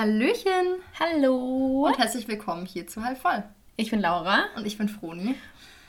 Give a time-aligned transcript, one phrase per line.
[0.00, 1.84] Hallöchen Hallo.
[1.86, 3.44] und herzlich willkommen hier zu Halb voll.
[3.76, 5.34] Ich bin Laura Und ich bin Froni.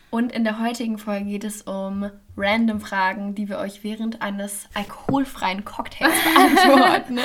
[0.09, 4.67] und in der heutigen Folge geht es um random Fragen, die wir euch während eines
[4.73, 7.19] alkoholfreien Cocktails beantworten.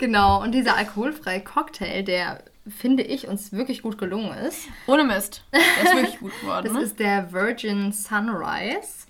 [0.00, 4.68] Genau, und dieser alkoholfreie Cocktail, der finde ich uns wirklich gut gelungen ist.
[4.86, 5.44] Ohne Mist.
[5.52, 6.64] Der ist wirklich gut geworden.
[6.64, 6.80] Das ne?
[6.80, 9.06] ist der Virgin Sunrise.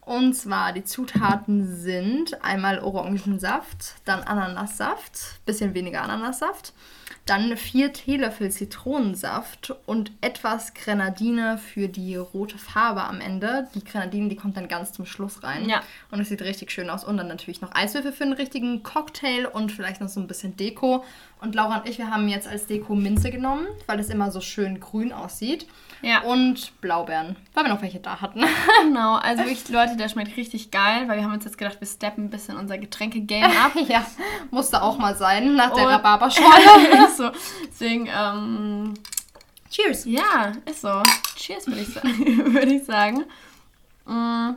[0.00, 6.72] Und zwar die Zutaten sind einmal Orangensaft, dann Ananassaft, bisschen weniger Ananassaft,
[7.26, 13.68] dann vier Teelöffel Zitronensaft und etwas Grenadine für die rote Farbe am Ende.
[13.74, 15.68] Die Grenadine, die kommt dann ganz zum Schluss rein.
[15.68, 15.82] Ja.
[16.10, 17.04] Und es sieht richtig schön aus.
[17.04, 20.56] Und dann natürlich noch Eiswürfel für einen richtigen Cocktail und vielleicht noch so ein bisschen
[20.56, 21.04] Deko.
[21.40, 24.40] Und Laura und ich, wir haben jetzt als Deko Minze genommen, weil es immer so
[24.40, 25.66] schön grün aussieht.
[26.02, 26.20] Ja.
[26.22, 28.42] Und Blaubeeren, weil wir noch welche da hatten.
[28.82, 31.86] genau, also wirklich, Leute, der schmeckt richtig geil, weil wir haben uns jetzt gedacht, wir
[31.86, 33.72] steppen ein bisschen unser Getränke-Game ab.
[33.88, 34.04] ja,
[34.50, 37.08] musste auch mal sein nach der Rhabarberschorle.
[37.16, 37.30] so.
[37.70, 38.94] Deswegen, ähm,
[39.70, 40.04] Cheers.
[40.06, 41.02] ja, ist so.
[41.36, 43.24] Cheers, würde ich, sa würde ich sagen.
[44.06, 44.56] Mm,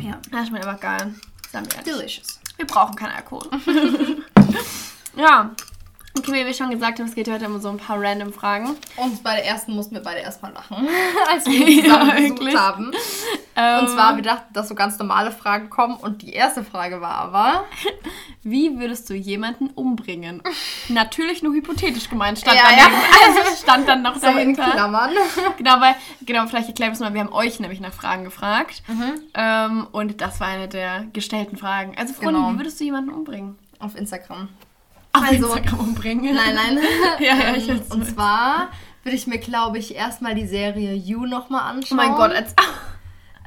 [0.00, 0.20] Ja.
[0.30, 1.14] das schmeckt einfach geil.
[1.86, 2.38] Delicious.
[2.56, 3.48] Wir brauchen keinen Alkohol.
[5.18, 5.50] Ja.
[6.18, 8.74] Okay, wie wir schon gesagt haben, es geht heute um so ein paar random Fragen.
[8.96, 10.88] Und bei der ersten mussten wir beide erstmal lachen,
[11.30, 12.90] als wir ihn zusammen Ja, gesucht haben.
[13.54, 15.94] Ähm, Und zwar, wir dachten, dass so ganz normale Fragen kommen.
[15.96, 17.64] Und die erste Frage war aber...
[18.42, 20.42] wie würdest du jemanden umbringen?
[20.88, 22.84] Natürlich nur hypothetisch gemeint, stand, Ja, dann, ja.
[23.44, 24.70] also stand dann noch So in dahinter.
[24.72, 25.10] Klammern.
[25.56, 28.82] Genau, weil, genau, vielleicht erklären wir es mal, wir haben euch nämlich nach Fragen gefragt.
[28.88, 29.12] Mhm.
[29.34, 31.94] Ähm, und das war eine der gestellten Fragen.
[31.96, 32.52] Also, Froni, Genau.
[32.54, 33.56] wie würdest du jemanden umbringen?
[33.78, 34.48] Auf Instagram.
[35.12, 36.34] Auf Also- Instagram umbringen?
[36.34, 36.78] Nein, nein.
[37.18, 38.68] Ja, ja, ich Ähm, Und zwar
[39.02, 41.96] würde ich mir, glaube ich, erstmal die Serie You nochmal Oh anschauen.
[41.96, 42.54] mein Gott, als.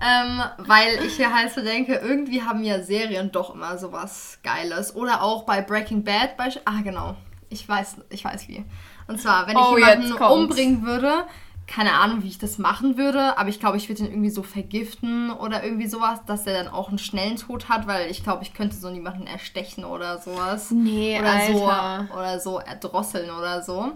[0.03, 4.95] Ähm, weil ich hier halt so denke, irgendwie haben ja Serien doch immer sowas Geiles.
[4.95, 6.37] Oder auch bei Breaking Bad.
[6.37, 7.15] Bei, ah, genau.
[7.49, 8.65] Ich weiß, ich weiß wie.
[9.05, 11.25] Und zwar, wenn ich Oh, jemanden umbringen würde,
[11.72, 14.44] keine Ahnung, wie ich das machen würde, aber ich glaube, ich würde ihn irgendwie so
[14.44, 18.44] vergiften oder irgendwie sowas, dass er dann auch einen schnellen Tod hat, weil ich glaube,
[18.44, 20.72] ich könnte so niemanden erstechen oder sowas.
[20.72, 22.07] Nee, oder Alter.
[22.09, 23.94] so oder so erdrosseln oder so.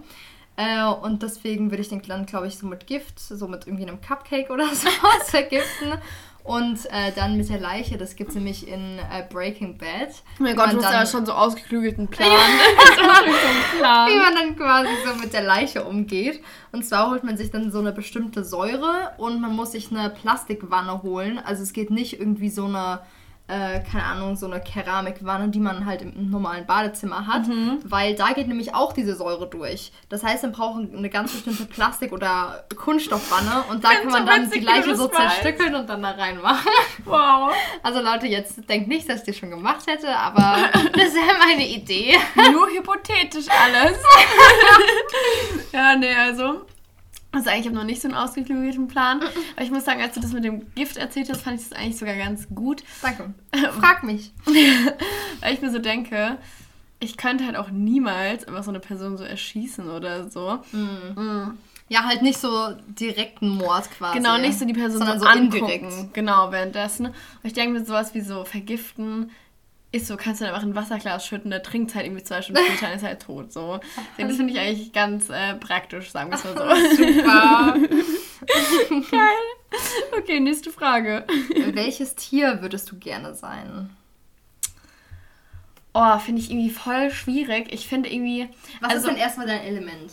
[0.56, 3.86] Äh, und deswegen würde ich den dann, glaube ich, so mit Gift, so mit irgendwie
[3.86, 5.96] einem Cupcake oder sowas vergiften.
[6.46, 10.10] Und äh, dann mit der Leiche, das gibt es nämlich in äh, Breaking Bad.
[10.40, 12.30] Oh mein Gott, du hast ja schon so ausgeklügelten Plan.
[12.96, 14.08] So Plan.
[14.10, 16.42] wie man dann quasi so mit der Leiche umgeht.
[16.72, 20.12] Und zwar holt man sich dann so eine bestimmte Säure und man muss sich eine
[20.12, 21.40] Plastikwanne holen.
[21.40, 23.00] Also es geht nicht irgendwie so eine,
[23.48, 27.44] äh, keine Ahnung, so eine Keramikwanne, die man halt im normalen Badezimmer hat,
[27.84, 29.92] weil da geht nämlich auch diese Säure durch.
[30.10, 34.50] Das heißt, man braucht eine ganz bestimmte Plastik- oder Kunststoffwanne und da kann man dann
[34.50, 36.72] die wie du Leiche das so zerstückeln und dann da reinmachen.
[37.06, 37.54] Wow.
[37.84, 41.68] Also Leute, jetzt denkt nicht, dass ich das schon gemacht hätte, aber das wäre meine
[41.68, 42.18] Idee.
[42.52, 43.98] Nur hypothetisch alles.
[45.72, 46.66] ja, nee, also.
[47.36, 49.22] Also eigentlich habe ich noch nicht so einen ausgeklügelten Plan.
[49.22, 51.78] Aber ich muss sagen, als du das mit dem Gift erzählt hast, fand ich das
[51.78, 52.84] eigentlich sogar ganz gut.
[53.02, 53.34] Danke.
[53.80, 54.32] Frag mich.
[55.42, 56.38] Weil ich mir so denke,
[57.00, 60.60] ich könnte halt auch niemals einfach so eine Person so erschießen oder so.
[61.88, 64.18] Ja, halt nicht so direkten Mord quasi.
[64.18, 65.70] Genau, nicht so die Person sondern so so angucken.
[65.70, 66.14] indirekt.
[66.14, 67.08] Genau, währenddessen.
[67.08, 67.14] Und
[67.44, 69.30] ich denke mir sowas wie so vergiften
[69.92, 72.42] ist so, kannst du dann einfach in ein Wasserglas schütten, der trinkt halt irgendwie zwei
[72.42, 73.52] Stunden später und ist halt tot.
[73.52, 73.80] So.
[74.18, 77.04] Das finde ich eigentlich ganz äh, praktisch, sagen wir es mal so.
[77.04, 77.76] Super.
[79.12, 79.80] Geil.
[80.18, 81.26] Okay, nächste Frage.
[81.74, 83.90] Welches Tier würdest du gerne sein?
[85.94, 87.72] Oh, finde ich irgendwie voll schwierig.
[87.72, 88.50] Ich finde irgendwie.
[88.82, 90.12] Was also, ist denn erstmal dein Element?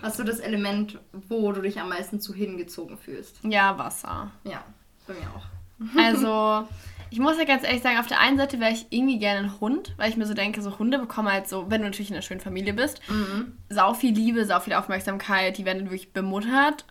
[0.00, 3.38] Was ist so das Element, wo du dich am meisten zu hingezogen fühlst?
[3.44, 4.32] Ja, Wasser.
[4.42, 4.64] Ja,
[5.06, 5.46] bei mir auch.
[5.96, 6.68] Also,
[7.10, 9.60] ich muss ja ganz ehrlich sagen, auf der einen Seite wäre ich irgendwie gerne ein
[9.60, 12.16] Hund, weil ich mir so denke, so Hunde bekommen halt so, wenn du natürlich in
[12.16, 13.00] einer schönen Familie bist,
[13.68, 16.84] sau viel Liebe, sau viel Aufmerksamkeit, die werden wirklich bemuttert,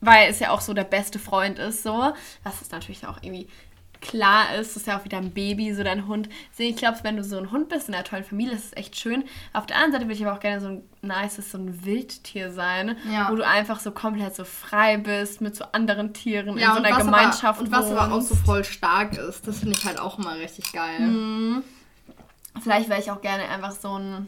[0.00, 2.12] weil es ja auch so der beste Freund ist, so.
[2.42, 3.48] Was ist natürlich auch irgendwie
[4.02, 6.28] klar ist, das ist ja auch wieder ein Baby, so dein Hund.
[6.50, 8.76] Deswegen, ich glaube, wenn du so ein Hund bist in einer tollen Familie, ist es
[8.76, 9.24] echt schön.
[9.54, 12.52] Auf der anderen Seite würde ich aber auch gerne so ein nices, so ein Wildtier
[12.52, 13.30] sein, Ja.
[13.30, 16.98] wo du einfach so komplett so frei bist mit so anderen Tieren in so einer
[16.98, 20.18] Gemeinschaft aber, und was aber auch so voll stark ist, das finde ich halt auch
[20.18, 21.00] immer richtig geil.
[21.00, 21.64] Mhm.
[22.62, 24.26] Vielleicht wäre ich auch gerne einfach so ein.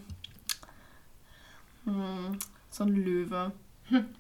[1.85, 2.38] Hm,
[2.71, 3.53] so ein Löwe.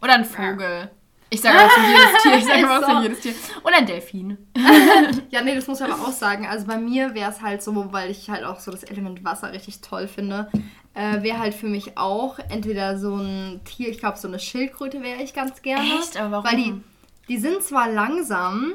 [0.02, 0.90] Oder ein Vogel.
[1.34, 2.36] Ich sage auch so jedes Tier.
[2.38, 3.34] Ich sage auch so jedes Tier.
[3.64, 4.38] Oder ein Delfin.
[5.30, 6.46] Ja, nee, das muss ich aber auch sagen.
[6.46, 9.52] Also bei mir wäre es halt so, weil ich halt auch so das Element Wasser
[9.52, 10.48] richtig toll finde,
[10.94, 15.02] äh, wäre halt für mich auch entweder so ein Tier, ich glaube so eine Schildkröte
[15.02, 15.84] wäre ich ganz gerne.
[15.98, 16.16] Echt?
[16.16, 16.44] Aber warum?
[16.44, 16.80] Weil die,
[17.28, 18.74] die sind zwar langsam,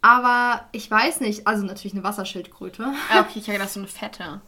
[0.00, 2.84] aber ich weiß nicht, also natürlich eine Wasserschildkröte.
[3.12, 4.40] Ah, okay, ich habe gedacht, so eine fette.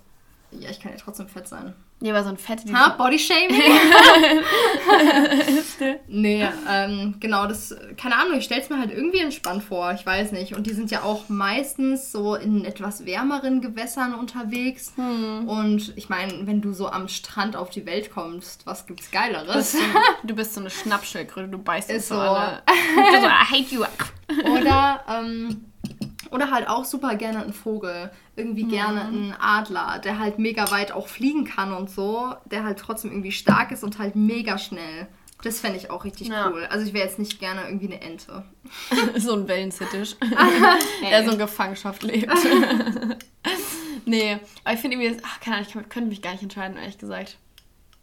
[0.60, 1.74] Ja, ich kann ja trotzdem fett sein.
[2.00, 3.62] Nee, aber so ein Fette, die Ha, Bodyshaming?
[6.08, 10.32] nee, ähm, genau, das, keine Ahnung, ich stell's mir halt irgendwie entspannt vor, ich weiß
[10.32, 10.54] nicht.
[10.54, 14.92] Und die sind ja auch meistens so in etwas wärmeren Gewässern unterwegs.
[14.96, 15.48] Hm.
[15.48, 19.72] Und ich meine, wenn du so am Strand auf die Welt kommst, was gibt's Geileres?
[19.72, 19.78] du,
[20.26, 22.20] du bist so eine Schnappschildkröte, du beißt uns so so.
[22.20, 22.62] alle.
[22.94, 23.84] Du so, I hate you.
[24.50, 25.64] Oder, ähm,
[26.34, 28.10] oder halt auch super gerne ein Vogel.
[28.36, 32.34] Irgendwie gerne ein Adler, der halt mega weit auch fliegen kann und so.
[32.46, 35.06] Der halt trotzdem irgendwie stark ist und halt mega schnell.
[35.42, 36.48] Das fände ich auch richtig Ja.
[36.50, 36.64] cool.
[36.70, 38.44] Also ich wäre jetzt nicht gerne irgendwie eine Ente.
[39.18, 40.16] so ein Wellensittich,
[41.10, 42.32] der so in Gefangenschaft lebt.
[44.06, 46.76] nee, aber ich finde irgendwie, ach, keine Ahnung, ich kann- könnte mich gar nicht entscheiden,
[46.76, 47.38] ehrlich gesagt.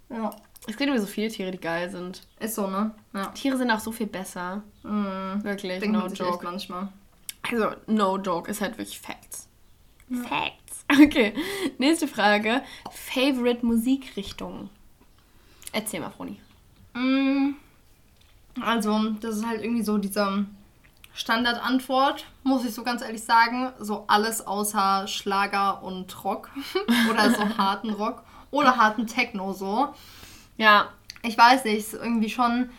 [0.09, 0.29] Ja.
[0.67, 2.21] Es gibt irgendwie so viele Tiere, die geil sind.
[2.39, 2.91] Ist so, ne?
[3.13, 3.27] Ja.
[3.27, 4.61] Tiere sind auch so viel besser.
[4.83, 5.43] Mhm.
[5.43, 6.43] Wirklich, Denkt no man joke.
[6.45, 6.89] manchmal.
[7.49, 9.47] Also, no joke, ist halt wirklich Facts.
[10.27, 10.85] Facts.
[11.01, 11.33] Okay,
[11.77, 12.61] nächste Frage.
[12.91, 14.69] Favorite Musikrichtung?
[15.71, 16.37] Erzähl mal, Froni.
[16.93, 17.51] Mm,
[18.61, 20.45] Also, das ist halt irgendwie so diese
[21.13, 23.71] Standardantwort, muss ich so ganz ehrlich sagen.
[23.79, 26.49] So alles außer Schlager und Rock.
[27.09, 28.23] Oder so harten Rock.
[28.51, 29.93] Oder harten Techno so.
[30.57, 30.89] Ja,
[31.23, 32.69] Ich weiß nicht, ist irgendwie schon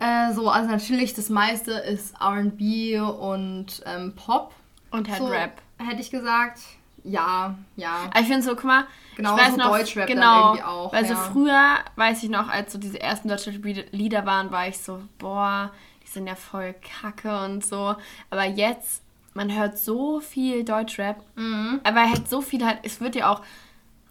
[0.00, 0.48] äh, so.
[0.50, 4.52] Also, natürlich, das meiste ist RB und ähm, Pop.
[4.90, 5.62] und halt so, Rap.
[5.78, 6.58] Hätte ich gesagt.
[7.02, 8.04] Ja, ja.
[8.10, 8.84] Aber ich finde so, guck mal,
[9.16, 11.18] Genau, ich weiß so noch, Deutschrap genau, irgendwie auch, Weil so ja.
[11.32, 15.70] früher, weiß ich noch, als so diese ersten Deutschrap-Lieder waren, war ich so, boah,
[16.02, 17.96] die sind ja voll kacke und so.
[18.28, 19.02] Aber jetzt,
[19.32, 21.80] man hört so viel Deutschrap, Mhm.
[21.84, 23.40] aber halt so viel halt, es wird ja auch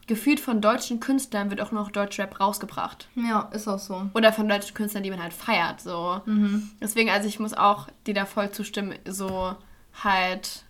[0.09, 3.07] gefühlt von deutschen Künstlern wird auch noch Deutschrap rausgebracht.
[3.15, 4.09] Ja, ist auch so.
[4.15, 6.19] Oder von deutschen Künstlern, die man halt feiert, so.
[6.25, 6.71] Mhm.
[6.81, 9.55] Deswegen, also ich muss auch dir da voll zustimmen, so
[10.03, 10.65] halt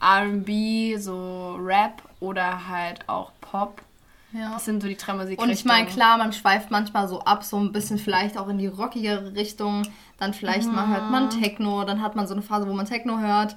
[0.00, 3.80] R&B, so Rap oder halt auch Pop.
[4.32, 4.52] Ja.
[4.52, 5.50] Das sind so die drei Musikrichtungen.
[5.50, 8.58] Und ich meine, klar, man schweift manchmal so ab, so ein bisschen vielleicht auch in
[8.58, 9.82] die rockigere Richtung.
[10.18, 13.18] Dann vielleicht mal hört man Techno, dann hat man so eine Phase, wo man Techno
[13.18, 13.56] hört.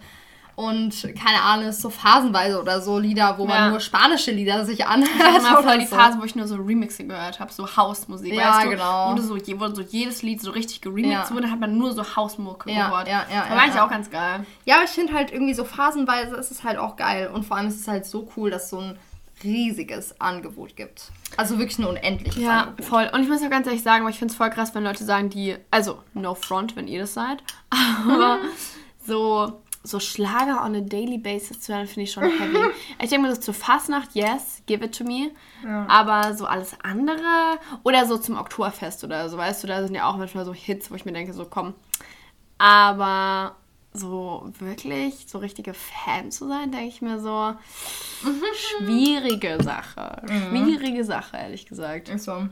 [0.56, 3.69] Und keine Ahnung, ist so phasenweise oder so Lieder, wo man Ja.
[3.72, 5.12] nur spanische Lieder sich Ich anhört.
[5.19, 5.96] hatte mal voll die so.
[5.96, 8.69] Phase, wo ich nur so Remixe gehört habe, so Hausmusik, Ja, weißt du?
[8.69, 9.16] genau.
[9.16, 11.36] Du so, wo so jedes Lied so richtig geremixed Ja.
[11.36, 13.07] wurde, hat man nur so Hausmucke Ja, gehört.
[13.10, 13.86] ja, ja, Da ja, war ich ja.
[13.86, 14.46] auch ganz geil.
[14.63, 17.30] Ja, aber ich finde halt irgendwie so phasenweise ist es halt auch geil.
[17.34, 18.98] Und vor allem ist es halt so cool, dass es so ein
[19.44, 21.12] riesiges Angebot gibt.
[21.36, 22.86] Also wirklich ein unendliches Ja, Angebot.
[22.86, 23.10] voll.
[23.13, 25.04] Und ich muss auch ganz ehrlich sagen, aber ich finde es voll krass, wenn Leute
[25.04, 27.44] sagen, die, also no front, wenn ihr das seid,
[28.08, 28.40] aber
[29.06, 32.58] so, so Schlager on a daily basis zu hören, finde ich schon heavy.
[33.02, 35.32] ich denke mir so zur Fastnacht, yes, give it to me.
[35.88, 40.08] Aber so alles andere oder so zum Oktoberfest oder so, weißt du, da sind ja
[40.08, 41.74] auch manchmal so Hits, wo ich mir denke, so komm.
[42.58, 43.56] Aber
[43.94, 47.54] so wirklich, so richtige Fan zu sein, denke ich mir so,
[48.80, 50.22] schwierige Sache.
[50.50, 52.10] Schwierige Sache, ehrlich gesagt.
[52.10, 52.48] Ist so.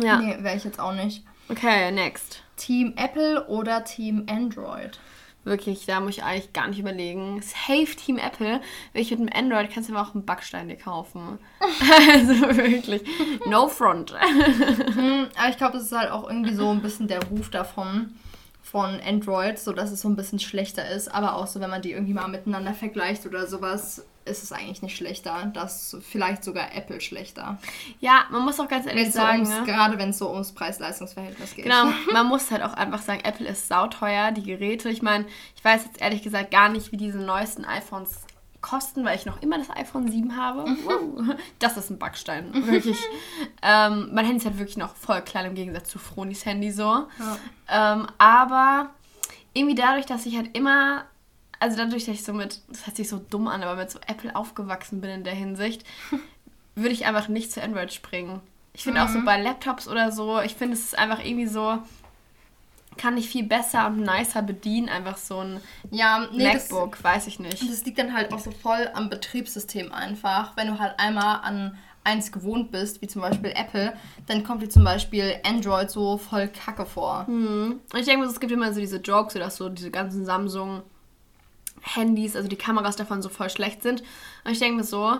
[0.00, 0.18] Ja.
[0.18, 1.24] Nee, wäre ich jetzt auch nicht.
[1.48, 2.42] Okay, next.
[2.56, 4.98] Team Apple oder Team Android?
[5.44, 7.42] Wirklich, da muss ich eigentlich gar nicht überlegen.
[7.42, 8.60] Safe Team Apple.
[8.92, 11.38] Wenn ich mit dem Android kannst du aber auch einen Backstein dir kaufen.
[12.10, 13.02] also wirklich.
[13.46, 14.14] No front.
[14.94, 18.14] Hm, aber ich glaube, es ist halt auch irgendwie so ein bisschen der Ruf davon,
[18.62, 21.08] von Android, so dass es so ein bisschen schlechter ist.
[21.08, 24.82] Aber auch so, wenn man die irgendwie mal miteinander vergleicht oder sowas, ist es eigentlich
[24.82, 25.50] nicht schlechter.
[25.52, 27.58] Das ist vielleicht sogar Apple schlechter.
[28.00, 29.64] Ja, man muss auch ganz ehrlich Wenn's so sagen, ums, ne?
[29.64, 31.64] Gerade wenn es so ums Preis-Leistungs-Verhältnis geht.
[31.64, 34.88] Genau, man muss halt auch einfach sagen, Apple ist sauteuer, die Geräte.
[34.88, 35.26] Ich meine,
[35.56, 38.22] ich weiß jetzt ehrlich gesagt gar nicht, wie diese neuesten iPhones
[38.64, 40.64] kosten, weil ich noch immer das iPhone 7 habe.
[40.84, 41.36] Wow.
[41.58, 42.96] Das ist ein Backstein, wirklich.
[43.62, 47.06] ähm, mein Handy ist halt wirklich noch voll klein im Gegensatz zu Fronis Handy so.
[47.68, 48.88] Ähm, aber
[49.52, 51.04] irgendwie dadurch, dass ich halt immer,
[51.64, 53.98] also dadurch, dass ich so mit, das hört sich so dumm an, aber mit so
[54.06, 55.82] Apple aufgewachsen bin in der Hinsicht,
[56.74, 58.40] würde ich einfach nicht zu Android springen.
[58.74, 61.78] Ich finde auch so bei Laptops oder so, ich finde es ist einfach irgendwie so,
[62.98, 67.28] kann ich viel besser und nicer bedienen, einfach so ein Ja, nee, das, MacBook, weiß
[67.28, 67.62] ich nicht.
[67.62, 70.54] das liegt dann halt auch so voll am Betriebssystem einfach.
[70.58, 73.94] Wenn du halt einmal an eins gewohnt bist, wie zum Beispiel Apple,
[74.26, 77.24] dann kommt dir zum Beispiel Android so voll kacke vor.
[77.26, 80.26] Und ich denke, es gibt immer so diese Jokes, dass so diese ganzen
[81.84, 84.02] Samsung-Handys, also die Kameras davon so voll schlecht sind.
[84.44, 85.18] Und ich denke mir so,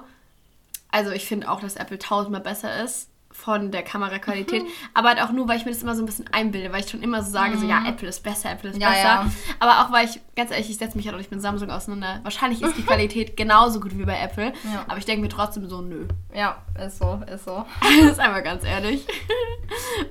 [0.91, 4.69] also ich finde auch, dass Apple tausendmal besser ist von der Kameraqualität, Mhm.
[4.95, 6.91] aber halt auch nur, weil ich mir das immer so ein bisschen einbilde, weil ich
[6.91, 8.83] schon immer so sage, so ja, Apple ist besser, Apple ist Mhm.
[8.83, 9.03] Ja, besser.
[9.03, 9.31] ja.
[9.59, 12.21] Aber auch, weil ich, ganz ehrlich, ich setze mich halt auch nicht mit Samsung auseinander.
[12.23, 14.85] Wahrscheinlich ist die Qualität genauso gut wie bei Apple, Ja.
[14.87, 16.07] aber ich denke mir trotzdem so, nö.
[16.33, 17.67] Ja, ist so, ist so.
[17.81, 19.05] Das ist einfach ganz ehrlich.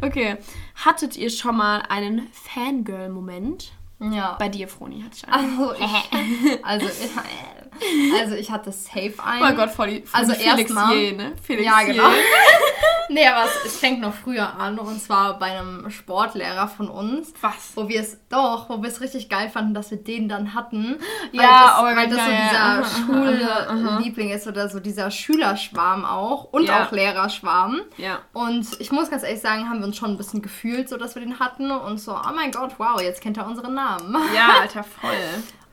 [0.01, 0.37] Okay.
[0.83, 3.71] Hattet ihr schon mal einen Fangirl-Moment?
[4.11, 4.35] Ja.
[4.39, 5.59] Bei dir, Froni, hatte ich einen.
[5.59, 9.39] Also ich, also ich, Also ich hatte safe ein.
[9.39, 11.33] Oh mein Gott, voll voll Also Felix erstmal- ne?
[11.41, 12.03] Felix Ja, genau.
[13.09, 17.33] Nee, aber es, es fängt noch früher an und zwar bei einem Sportlehrer von uns.
[17.41, 17.71] Was?
[17.75, 20.97] Wo wir es doch, wo wir es richtig geil fanden, dass wir den dann hatten.
[21.33, 22.81] Weil Ja, das, oh weil das so ja, ja.
[22.81, 23.97] dieser aha.
[23.97, 26.85] Schulliebling ist oder so dieser Schülerschwarm auch und Ja.
[26.85, 27.81] auch Lehrerschwarm.
[27.97, 28.19] Ja.
[28.33, 31.15] Und ich muss ganz ehrlich sagen, haben wir uns schon ein bisschen gefühlt, so dass
[31.15, 34.15] wir den hatten und so, oh mein Gott, wow, jetzt kennt er unseren Namen.
[34.35, 35.11] Ja, Alter, voll.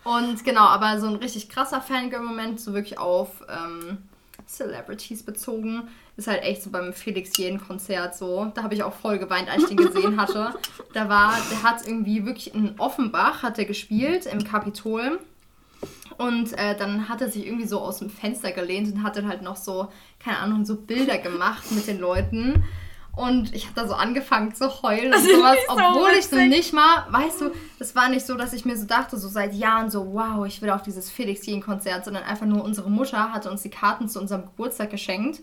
[0.02, 3.98] Und genau, aber so ein richtig krasser Fangirl-Moment, so wirklich auf ähm,
[4.50, 8.50] Celebrities bezogen, ist halt echt so beim Felix Jähn-Konzert so.
[8.54, 10.54] Da habe ich auch voll geweint, als ich den gesehen hatte.
[10.92, 15.20] Da war, der hat irgendwie wirklich in Offenbach, hat er gespielt, im Kapitol.
[16.18, 19.28] Und äh, dann hat er sich irgendwie so aus dem Fenster gelehnt und hat dann
[19.28, 19.88] halt noch so,
[20.18, 22.64] keine Ahnung, so Bilder gemacht mit den Leuten.
[23.16, 26.72] Und ich habe da so angefangen zu heulen und sowas, so obwohl ich so nicht
[26.72, 29.90] mal, weißt du, das war nicht so, dass ich mir so dachte, so seit Jahren
[29.90, 33.62] so, wow, ich will auf dieses Felix Jähn-Konzert, sondern einfach nur unsere Mutter hatte uns
[33.62, 35.40] die Karten zu unserem Geburtstag geschenkt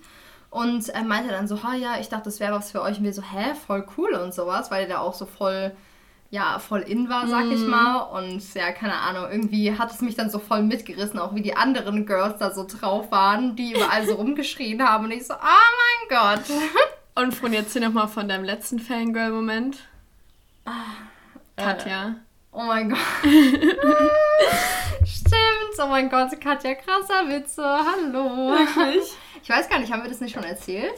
[0.49, 2.97] und er meinte dann so, ha ja, ich dachte, das wäre was für euch.
[2.97, 5.75] Und wir so, hä, voll cool und sowas, weil der auch so voll,
[6.29, 7.97] ja, voll in war, sag ich mal.
[7.97, 11.55] Und ja, keine Ahnung, irgendwie hat es mich dann so voll mitgerissen, auch wie die
[11.55, 15.05] anderen Girls da so drauf waren, die überall so rumgeschrien haben.
[15.05, 16.45] Und ich so, oh mein Gott.
[17.19, 19.77] Und Fron, erzähl noch mal von deinem letzten Fangirl-Moment.
[21.55, 22.15] Katja.
[22.51, 22.99] Oh mein Gott.
[25.05, 28.51] Stimmt, oh mein Gott, Katja, krasser Witze, hallo.
[28.51, 29.13] Wirklich?
[29.41, 30.93] Ich weiß gar nicht, haben wir das nicht schon erzählt?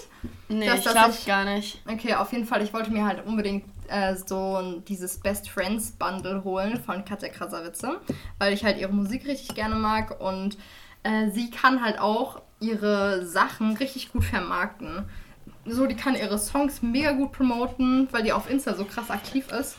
[0.47, 1.81] Nee, Dass ich das glaube gar nicht.
[1.87, 5.91] Okay, auf jeden Fall, ich wollte mir halt unbedingt äh, so ein- dieses Best Friends
[5.91, 7.83] Bundle holen von Katja Krasavice,
[8.39, 10.57] weil ich halt ihre Musik richtig gerne mag und
[11.03, 15.07] äh, sie kann halt auch ihre Sachen richtig gut vermarkten.
[15.71, 19.51] So, die kann ihre Songs mega gut promoten, weil die auf Insta so krass aktiv
[19.51, 19.77] ist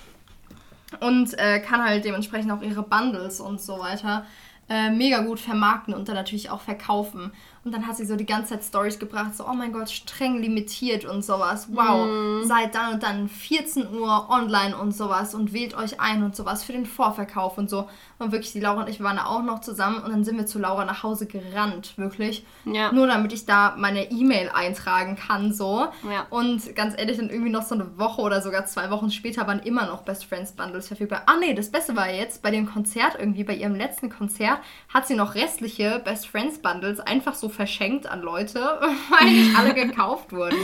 [0.98, 4.24] und äh, kann halt dementsprechend auch ihre Bundles und so weiter
[4.68, 7.32] äh, mega gut vermarkten und dann natürlich auch verkaufen.
[7.62, 10.40] Und dann hat sie so die ganze Zeit Stories gebracht, so, oh mein Gott, streng
[10.40, 11.68] limitiert und sowas.
[11.70, 16.34] Wow, seid dann und dann 14 Uhr online und sowas und wählt euch ein und
[16.34, 17.86] sowas für den Vorverkauf und so.
[18.18, 20.46] Und wirklich, die Laura und ich waren da auch noch zusammen und dann sind wir
[20.46, 22.46] zu Laura nach Hause gerannt, wirklich.
[22.64, 22.92] Ja.
[22.92, 25.86] Nur damit ich da meine E-Mail eintragen kann, so.
[26.10, 26.26] Ja.
[26.30, 29.60] Und ganz ehrlich, dann irgendwie noch so eine Woche oder sogar zwei Wochen später waren
[29.60, 31.24] immer noch Best Friends Bundles verfügbar.
[31.26, 35.06] Ah nee, das Beste war jetzt, bei dem Konzert irgendwie, bei ihrem letzten Konzert, hat
[35.06, 38.60] sie noch restliche Best Friends Bundles einfach so verschenkt an Leute,
[39.10, 40.58] weil nicht alle gekauft wurden.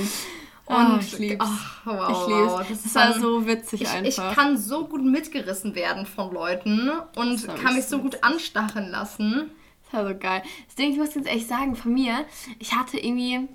[0.67, 1.45] Oh, ich lieb's.
[1.47, 2.53] ach, wow, ich lieb's.
[2.53, 4.31] wow, das ist war dann- so witzig ich, einfach.
[4.31, 9.51] ich kann so gut mitgerissen werden von Leuten und kann mich so gut anstacheln lassen.
[9.85, 10.43] Das war so geil.
[10.67, 12.25] Das Ding, ich muss jetzt echt sagen, von mir,
[12.59, 13.49] ich hatte irgendwie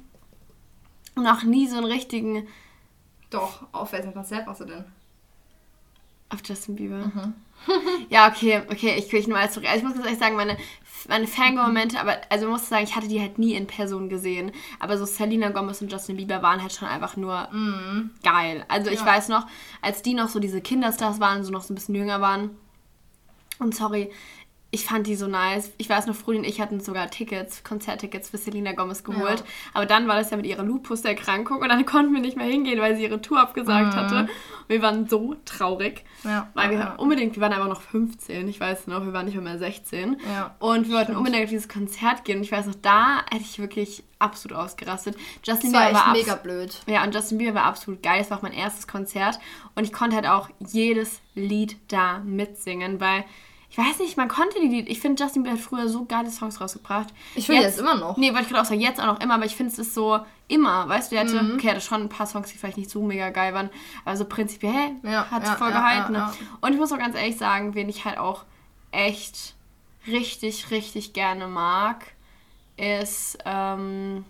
[1.15, 2.47] noch nie so einen richtigen
[3.29, 4.85] Doch, auf welchem Konzert warst du denn?
[6.29, 6.95] auf Justin Bieber.
[7.13, 7.33] Mhm.
[8.09, 9.37] ja, okay, okay, ich kriege nur.
[9.37, 10.57] Also ich muss ganz ehrlich sagen, meine,
[11.09, 14.51] meine Fangirl-Momente, aber also ich muss sagen, ich hatte die halt nie in Person gesehen.
[14.79, 17.49] Aber so Selena Gomez und Justin Bieber waren halt schon einfach nur
[18.23, 18.65] geil.
[18.67, 19.01] Also ich.
[19.01, 19.05] Ja.
[19.05, 19.47] weiß noch,
[19.81, 22.51] als die noch so diese Kinderstars waren, so noch so ein bisschen jünger waren.
[23.59, 24.11] Und sorry,
[24.73, 25.71] ich fand die so nice.
[25.77, 29.39] Ich weiß noch, Frudi und ich hatten sogar Tickets, Konzerttickets für Selena Gomez geholt.
[29.39, 29.45] Ja.
[29.73, 32.79] Aber dann war das ja mit ihrer Lupus-Erkrankung und dann konnten wir nicht mehr hingehen,
[32.79, 34.19] weil sie ihre Tour abgesagt hatte.
[34.21, 34.29] Und
[34.69, 36.05] wir waren so traurig.
[36.23, 36.29] Mhm.
[36.29, 36.95] Ja, Weil wir ja.
[36.95, 40.17] unbedingt, wir waren aber noch 15, ich weiß noch, wir waren nicht mehr, mehr 16.
[40.31, 42.37] Ja, und wir wollten unbedingt auf dieses Konzert gehen.
[42.37, 45.17] Und ich weiß noch, da hätte ich wirklich absolut ausgerastet.
[45.43, 46.79] Justin Das war Bieber echt war mega blöd.
[46.87, 48.21] ja, und Justin Bieber war absolut geil.
[48.21, 49.37] Es war auch mein erstes Konzert.
[49.75, 53.25] Und ich konnte halt auch jedes Lied da mitsingen, weil
[53.71, 54.89] ich weiß nicht, man konnte die Lied.
[54.89, 57.07] Ich finde, Justin Bieber hat früher so geile Songs rausgebracht.
[57.35, 58.17] Ich finde jetzt immer noch.
[58.17, 59.93] Nee, wollte ich gerade auch sagen, jetzt auch noch immer, aber ich finde es ist
[59.93, 61.53] so immer, weißt du, der hatte, Mhm.
[61.55, 63.69] okay, er hatte schon ein paar Songs, die vielleicht nicht so mega geil waren,
[64.03, 66.11] aber so prinzipiell hey, Ja, hat es ja, voll ja, gehalten.
[66.11, 66.31] ne?
[66.59, 68.43] Und ich muss auch ganz ehrlich sagen, wen ich halt auch
[68.91, 69.55] echt
[70.05, 72.05] richtig, richtig gerne mag,
[72.75, 74.25] ist, ähm,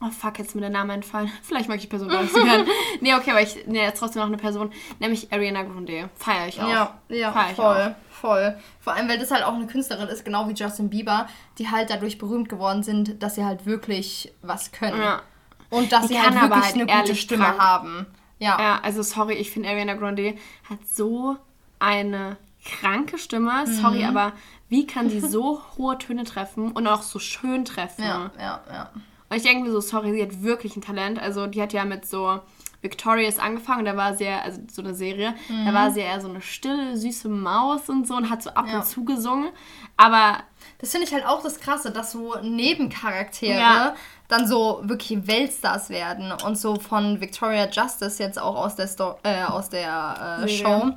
[0.00, 1.30] oh fuck, jetzt ist mir der Name entfallen.
[1.42, 2.66] Vielleicht mag ich die Person gar nicht so gern.
[3.00, 6.10] Nee, okay, aber ich, nee, jetzt trotzdem noch eine Person, nämlich Ariana Grande.
[6.16, 6.68] Feier ich auch.
[6.68, 8.58] Ja, ja, Feier ich voll, voll.
[8.80, 11.26] Vor allem, weil das halt auch eine Künstlerin ist, genau wie Justin Bieber,
[11.58, 15.00] die halt dadurch berühmt geworden sind, dass sie halt wirklich was können.
[15.00, 15.22] Ja.
[15.70, 17.58] Und dass Die sie halt wirklich halt eine gute Stimme krank.
[17.58, 18.06] haben.
[18.38, 18.60] Ja.
[18.60, 20.34] Ja, also sorry, ich finde Ariana Grande
[20.68, 21.36] hat so
[21.78, 23.64] eine kranke Stimme.
[23.66, 23.72] Mhm.
[23.72, 24.32] Sorry, aber
[24.68, 28.02] wie kann sie so hohe Töne treffen und auch so schön treffen?
[28.02, 28.90] Ja, ja, ja.
[29.30, 31.18] Und ich denke mir so, sorry, sie hat wirklich ein Talent.
[31.18, 32.40] Also die hat ja mit so
[32.82, 35.34] Victorious angefangen, da war sie ja, also so eine Serie,
[35.66, 38.66] da war sie eher so eine stille, süße Maus und so und hat so ab
[38.68, 38.76] Ja.
[38.78, 39.50] und zu gesungen.
[39.96, 40.38] Aber
[40.78, 43.94] Das finde ich halt auch das Krasse, dass so Nebencharaktere Ja.
[44.28, 49.18] dann so wirklich Weltstars werden und so von Victoria Justice jetzt auch aus der, Sto
[49.22, 50.48] äh, aus der äh.
[50.48, 50.90] Show,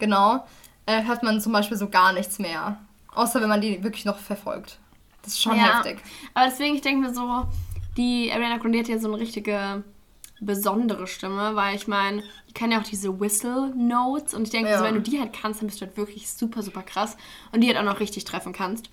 [0.00, 0.44] genau,
[0.86, 2.76] äh, hört man zum Beispiel so gar nichts mehr.
[3.14, 4.78] Außer wenn man die wirklich noch verfolgt.
[5.22, 5.98] Das ist schon ja, heftig.
[6.34, 7.44] Aber deswegen, ich denke mir so,
[7.96, 9.84] die Ariana Grande hat ja so eine richtige
[10.40, 14.70] besondere Stimme, weil ich meine, die kann ja auch diese Whistle Notes und ich denke,
[14.70, 14.76] ja.
[14.76, 17.16] also, wenn du die halt kannst, dann bist du halt wirklich super, super krass
[17.52, 18.90] und die halt auch noch richtig treffen kannst.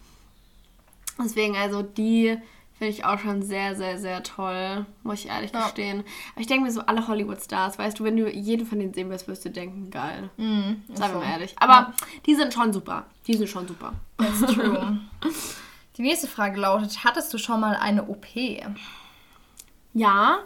[1.20, 2.38] Deswegen, also die
[2.78, 5.64] finde ich auch schon sehr, sehr, sehr toll, muss ich ehrlich ja.
[5.64, 6.04] gestehen.
[6.34, 9.10] Aber ich denke mir so, alle Hollywood-Stars, weißt du, wenn du jeden von denen sehen
[9.10, 10.30] wirst, wirst du denken, geil.
[10.38, 11.56] Mm, Sagen wir mal ehrlich.
[11.58, 11.94] Aber ja.
[12.28, 13.08] die sind schon super.
[13.26, 13.94] Die sind schon super.
[14.18, 15.00] That's true.
[15.98, 18.28] die nächste Frage lautet, hattest du schon mal eine OP?
[19.94, 20.40] Ja,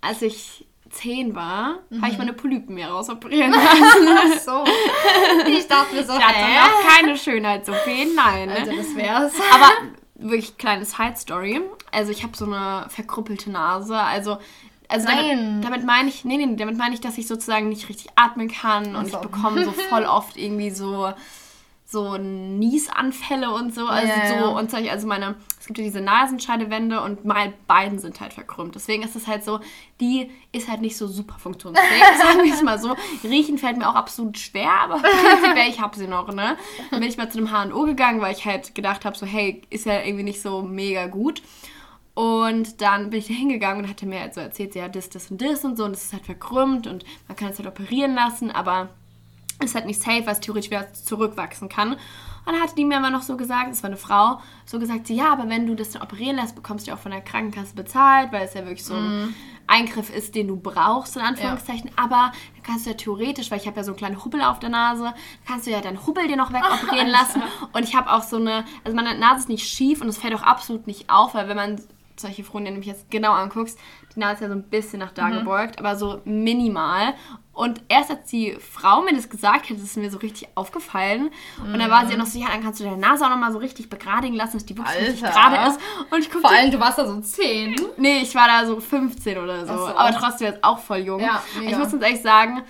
[0.00, 2.02] als ich zehn war, mhm.
[2.02, 4.08] habe ich meine Polypen mir rausoperieren lassen.
[4.08, 4.64] Ach so.
[5.48, 6.58] Ich dachte mir so, ich hatte hä?
[6.60, 8.50] noch keine Schönheits-OP, nein.
[8.50, 9.32] Also das wär's.
[9.52, 9.70] Aber
[10.14, 11.60] wirklich kleine Side-Story.
[11.92, 13.96] Also ich habe so eine verkrüppelte Nase.
[13.96, 14.38] Also,
[14.88, 15.60] also Nein.
[15.60, 18.48] damit, damit meine ich, nee, nee, damit meine ich, dass ich sozusagen nicht richtig atmen
[18.48, 19.16] kann und also.
[19.16, 21.12] ich bekomme so voll oft irgendwie so
[21.88, 23.86] so Niesanfälle und so.
[23.86, 24.40] Also yeah.
[24.40, 28.32] so und solche, also meine, es gibt ja diese Nasenscheidewände und meine beiden sind halt
[28.32, 28.74] verkrümmt.
[28.74, 29.60] Deswegen ist es halt so,
[30.00, 32.96] die ist halt nicht so super funktionsfähig, sagen wir es mal so.
[33.22, 36.56] Riechen fällt mir auch absolut schwer, aber prinzipiell, ich habe sie noch, ne?
[36.90, 39.62] Dann bin ich mal zu einem HNO gegangen, weil ich halt gedacht habe, so, hey,
[39.70, 41.40] ist ja irgendwie nicht so mega gut.
[42.14, 45.30] Und dann bin ich da hingegangen und hatte mir halt so erzählt, ja, das, das
[45.30, 48.14] und das und so und das ist halt verkrümmt und man kann es halt operieren
[48.14, 48.88] lassen, aber
[49.64, 51.96] ist halt nicht safe, weil es theoretisch wieder zurückwachsen kann.
[52.46, 55.08] Und dann hatte die mir immer noch so gesagt, es war eine Frau, so gesagt,
[55.08, 58.30] ja, aber wenn du das dann operieren lässt, bekommst du auch von der Krankenkasse bezahlt,
[58.30, 59.34] weil es ja wirklich so ein mm.
[59.66, 61.88] Eingriff ist, den du brauchst, in Anführungszeichen.
[61.88, 62.04] Ja.
[62.04, 64.60] Aber dann kannst du ja theoretisch, weil ich habe ja so einen kleinen Hubbel auf
[64.60, 65.12] der Nase,
[65.44, 67.42] kannst du ja deinen Hubbel dir noch wegoperieren lassen.
[67.72, 70.34] Und ich habe auch so eine, also meine Nase ist nicht schief und es fällt
[70.34, 71.80] auch absolut nicht auf, weil wenn man
[72.20, 73.78] solche Freunde nämlich jetzt genau anguckst,
[74.14, 75.38] die Nase ist ja so ein bisschen nach da mhm.
[75.38, 77.14] gebeugt, aber so minimal.
[77.52, 81.30] Und erst als die Frau mir das gesagt hat, ist es mir so richtig aufgefallen.
[81.62, 81.72] Mhm.
[81.72, 83.52] Und dann war sie ja noch so, ja, dann kannst du deine Nase auch nochmal
[83.52, 85.12] so richtig begradigen lassen, dass die wirklich Alter.
[85.12, 85.80] richtig gerade ist.
[86.10, 87.76] Und ich Vor allem, du warst da so 10.
[87.96, 89.76] Nee, ich war da so 15 oder so.
[89.76, 89.86] so.
[89.86, 91.20] Aber trotzdem jetzt auch voll jung.
[91.20, 92.62] Ja, ich muss ganz ehrlich sagen,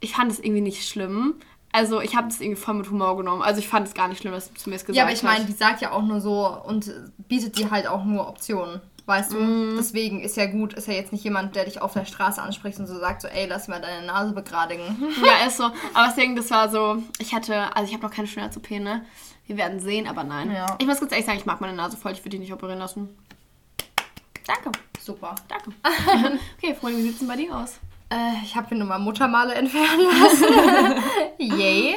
[0.00, 1.34] ich fand es irgendwie nicht schlimm.
[1.72, 3.40] Also ich habe das irgendwie voll mit Humor genommen.
[3.40, 4.96] Also ich fand es gar nicht schlimm, dass du mir das gesagt hast.
[4.96, 6.92] Ja, aber ich meine, die sagt ja auch nur so und
[7.28, 8.82] bietet dir halt auch nur Optionen.
[9.04, 9.36] Weißt du?
[9.38, 9.76] Mm.
[9.76, 12.78] Deswegen ist ja gut, ist ja jetzt nicht jemand, der dich auf der Straße anspricht
[12.78, 14.82] und so sagt, so, ey, lass mal deine Nase begradigen.
[15.24, 15.64] Ja, ist so.
[15.64, 19.04] Aber deswegen, das war so, ich hatte, also ich habe noch keine Schönheits-OP, ne?
[19.46, 20.52] Wir werden sehen, aber nein.
[20.52, 20.76] Ja.
[20.78, 22.78] Ich muss ganz ehrlich sagen, ich mag meine Nase voll, ich würde die nicht operieren
[22.78, 23.08] lassen.
[24.46, 24.70] Danke.
[25.00, 25.34] Super.
[25.48, 25.72] Danke.
[26.58, 27.78] okay, Freunde, wie sieht es denn bei dir aus?
[28.12, 31.02] Äh, ich habe mir nur mal Muttermale entfernen lassen.
[31.58, 31.96] Yay.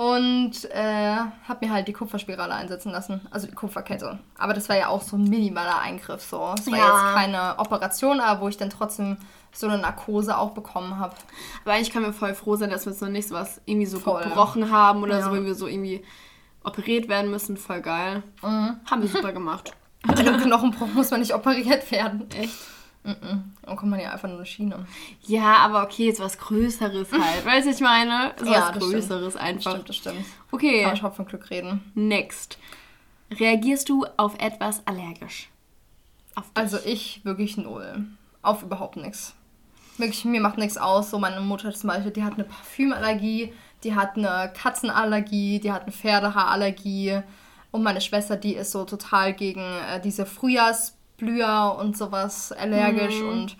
[0.00, 1.14] Und äh,
[1.46, 4.18] habe mir halt die Kupferspirale einsetzen lassen, also die Kupferkette.
[4.38, 6.22] Aber das war ja auch so ein minimaler Eingriff.
[6.22, 6.54] So.
[6.58, 6.86] Es war ja.
[6.86, 9.18] jetzt keine Operation, aber wo ich dann trotzdem
[9.52, 11.14] so eine Narkose auch bekommen habe.
[11.62, 13.84] Aber eigentlich kann mir voll froh sein, dass wir jetzt noch nicht so was irgendwie
[13.84, 14.22] so voll.
[14.22, 15.22] gebrochen haben oder ja.
[15.22, 16.02] so, wenn wir so irgendwie
[16.64, 17.58] operiert werden müssen.
[17.58, 18.22] Voll geil.
[18.40, 18.76] Mhm.
[18.90, 19.74] Haben wir super gemacht.
[20.06, 22.26] Bei einem Knochenbruch muss man nicht operiert werden.
[22.30, 22.54] Echt?
[23.02, 23.54] Mhm.
[23.62, 24.86] Dann kommt man ja einfach nur eine Schiene.
[25.22, 27.44] Ja, aber okay, jetzt was Größeres halt.
[27.46, 28.34] weißt du, ich meine?
[28.38, 29.44] So ja, was Größeres stimmt.
[29.44, 29.62] einfach.
[29.62, 30.24] Das stimmt, das stimmt.
[30.50, 30.82] Okay.
[30.84, 31.90] Kann ich von Glück reden.
[31.94, 32.58] Next.
[33.30, 35.48] Reagierst du auf etwas allergisch?
[36.34, 38.04] Auf also ich wirklich null.
[38.42, 39.34] Auf überhaupt nichts.
[39.98, 41.10] Wirklich, mir macht nichts aus.
[41.10, 43.52] So meine Mutter zum Beispiel, die hat eine Parfümallergie,
[43.84, 47.20] die hat eine Katzenallergie, die hat eine Pferdehaarallergie.
[47.70, 53.20] Und meine Schwester, die ist so total gegen äh, diese Frühjahrs- Blüher und sowas allergisch
[53.20, 53.28] mhm.
[53.28, 53.56] und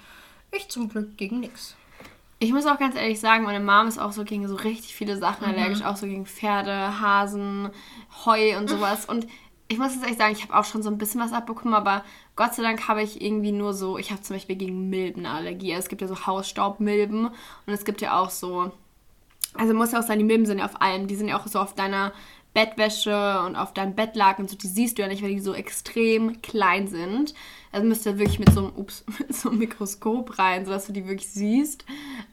[0.51, 1.77] ich zum Glück gegen nichts.
[2.41, 5.19] Ich muss auch ganz ehrlich sagen, meine Mom ist auch so gegen so richtig viele
[5.19, 5.55] Sachen mhm.
[5.55, 7.71] allergisch, auch so gegen Pferde, Hasen,
[8.25, 9.05] Heu und sowas.
[9.05, 9.27] Und
[9.69, 12.03] ich muss jetzt ehrlich sagen, ich habe auch schon so ein bisschen was abbekommen, aber
[12.35, 15.37] Gott sei Dank habe ich irgendwie nur so, ich habe zum Beispiel gegen Milben eine
[15.37, 15.73] Allergie.
[15.73, 18.73] Es gibt ja so Hausstaubmilben und es gibt ja auch so,
[19.55, 21.47] also muss ja auch sein, die Milben sind ja auf allem, die sind ja auch
[21.47, 22.13] so auf deiner
[22.53, 25.55] Bettwäsche und auf deinem Bettlaken und so, die siehst du ja nicht, weil die so
[25.55, 27.35] extrem klein sind.
[27.73, 30.93] Also müsst ihr wirklich mit so einem, ups, mit so einem Mikroskop rein, sodass du
[30.93, 31.85] die wirklich siehst.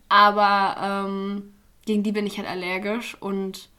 [0.10, 1.54] Aber ähm,
[1.86, 3.70] gegen die bin ich halt allergisch und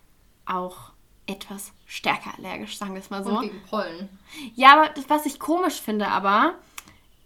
[0.46, 0.92] auch
[1.26, 3.30] etwas stärker allergisch, sagen wir es mal so.
[3.30, 4.08] Und gegen Pollen.
[4.54, 6.54] Ja, aber das, was ich komisch finde, aber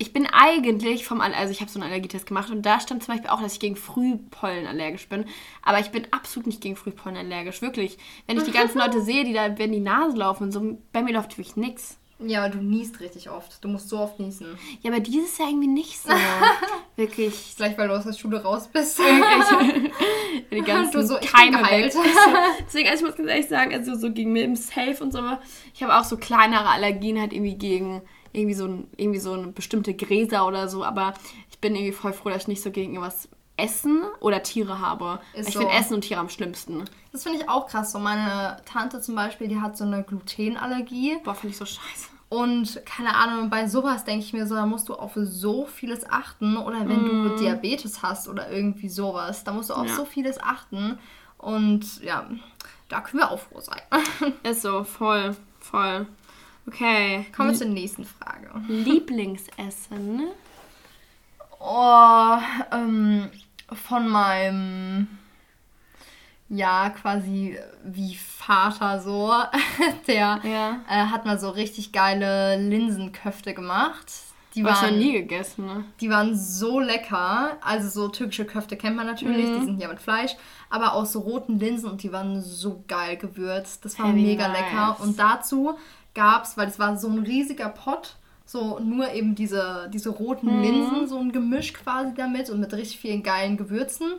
[0.02, 3.14] ich bin eigentlich vom, also ich habe so einen Allergietest gemacht und da stand zum
[3.14, 5.26] Beispiel auch, dass ich gegen Frühpollen allergisch bin.
[5.62, 7.98] Aber ich bin absolut nicht gegen Frühpollen allergisch, wirklich.
[8.26, 11.04] Wenn ich die ganzen Leute sehe, die da wenn die Nase laufen und so, bei
[11.04, 11.98] mir läuft wirklich nichts.
[12.18, 13.62] Ja, aber du niest richtig oft.
[13.62, 14.58] Du musst so oft niesen.
[14.80, 16.10] Ja, aber dieses Jahr irgendwie nicht so.
[16.96, 17.34] Wirklich.
[17.56, 18.98] Vielleicht, weil du aus der Schule raus bist.
[20.50, 21.92] die ganzen so, Keime weg.
[22.64, 25.20] Deswegen, also ich muss ganz ehrlich sagen, also so gegen Milben safe und so.
[25.74, 29.48] Ich habe auch so kleinere Allergien halt irgendwie gegen irgendwie so, ein, irgendwie so eine
[29.48, 31.14] bestimmte Gräser oder so, aber
[31.50, 35.20] ich bin irgendwie voll froh, dass ich nicht so gegen irgendwas Essen oder Tiere habe.
[35.34, 35.60] Ist ich so.
[35.60, 36.84] finde Essen und Tiere am schlimmsten.
[37.12, 37.92] Das finde ich auch krass.
[37.92, 41.18] So meine Tante zum Beispiel, die hat so eine Glutenallergie.
[41.22, 42.08] Boah, finde ich so scheiße.
[42.30, 46.08] Und keine Ahnung, bei sowas denke ich mir so, da musst du auf so vieles
[46.10, 46.56] achten.
[46.56, 49.94] Oder wenn du Diabetes hast oder irgendwie sowas, da musst du auf Ja.
[49.96, 50.98] so vieles achten.
[51.36, 52.26] Und ja,
[52.88, 53.82] da können wir auch froh sein.
[54.44, 56.06] Ist so, voll, voll.
[56.66, 57.26] Okay.
[57.36, 58.50] Kommen wir zur nächsten Frage.
[58.68, 60.22] Lieblingsessen.
[61.60, 62.36] Oh,
[62.72, 63.28] ähm,
[63.72, 65.06] von meinem,
[66.48, 69.32] ja, quasi wie Vater so.
[70.06, 70.80] Der Ja.
[70.88, 74.06] äh, hat mal so richtig geile Linsenköfte gemacht.
[74.54, 75.84] Die Hab ich noch waren, nie gegessen, ne?
[76.00, 77.56] die waren so lecker.
[77.62, 79.60] Also so türkische Köfte kennt man natürlich, Mhm.
[79.60, 80.32] die sind ja mit Fleisch,
[80.68, 83.82] aber aus so roten Linsen und die waren so geil gewürzt.
[83.84, 84.58] Das war wie mega nice.
[84.60, 84.96] lecker.
[85.00, 85.78] Und dazu
[86.14, 90.62] gab's, weil es war so ein riesiger Pot, so nur eben diese, diese roten Mhm.
[90.62, 94.12] Linsen, so ein Gemisch quasi damit und mit richtig vielen geilen Gewürzen.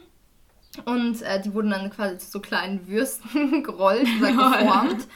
[0.86, 5.08] Und äh, die wurden dann quasi zu so kleinen Würsten gerollt oder geformt.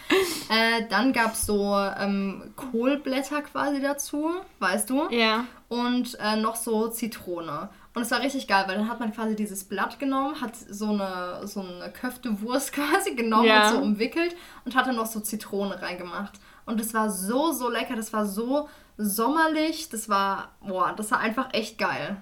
[0.50, 5.10] äh, dann gab es so ähm, Kohlblätter quasi dazu, weißt du?
[5.10, 5.46] Ja.
[5.68, 7.70] Und äh, noch so Zitrone.
[7.96, 10.90] Und es war richtig geil, weil dann hat man quasi dieses Blatt genommen, hat so
[10.90, 13.70] eine, so eine Köftewurst quasi genommen Ja.
[13.70, 14.36] und so umwickelt
[14.66, 16.34] und hat dann noch so Zitrone reingemacht.
[16.68, 21.20] Und es war so, so lecker, das war so sommerlich, das war, boah, das war
[21.20, 22.18] einfach echt geil.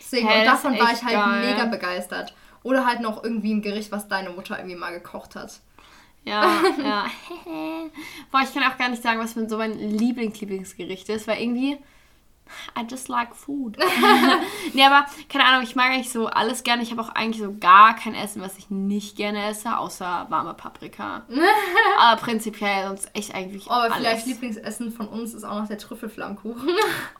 [0.00, 1.52] Deswegen, Hä, und davon war ich halt geil.
[1.52, 2.34] mega begeistert.
[2.62, 5.60] Oder halt noch irgendwie ein Gericht, was deine Mutter irgendwie mal gekocht hat.
[6.24, 7.06] Ja, ja.
[8.32, 11.78] Boah, ich kann auch gar nicht sagen, was mein, so mein Lieblings-Lieblingsgericht ist, weil irgendwie.
[12.78, 13.76] I just like food.
[14.72, 16.82] nee, aber keine Ahnung, ich mag eigentlich so alles gerne.
[16.82, 20.54] Ich habe auch eigentlich so gar kein Essen, was ich nicht gerne esse, außer warme
[20.54, 21.22] Paprika.
[21.98, 23.96] aber prinzipiell sonst echt eigentlich Oh, aber alles.
[23.96, 26.68] vielleicht Lieblingsessen von uns ist auch noch der Trüffelflammkuchen.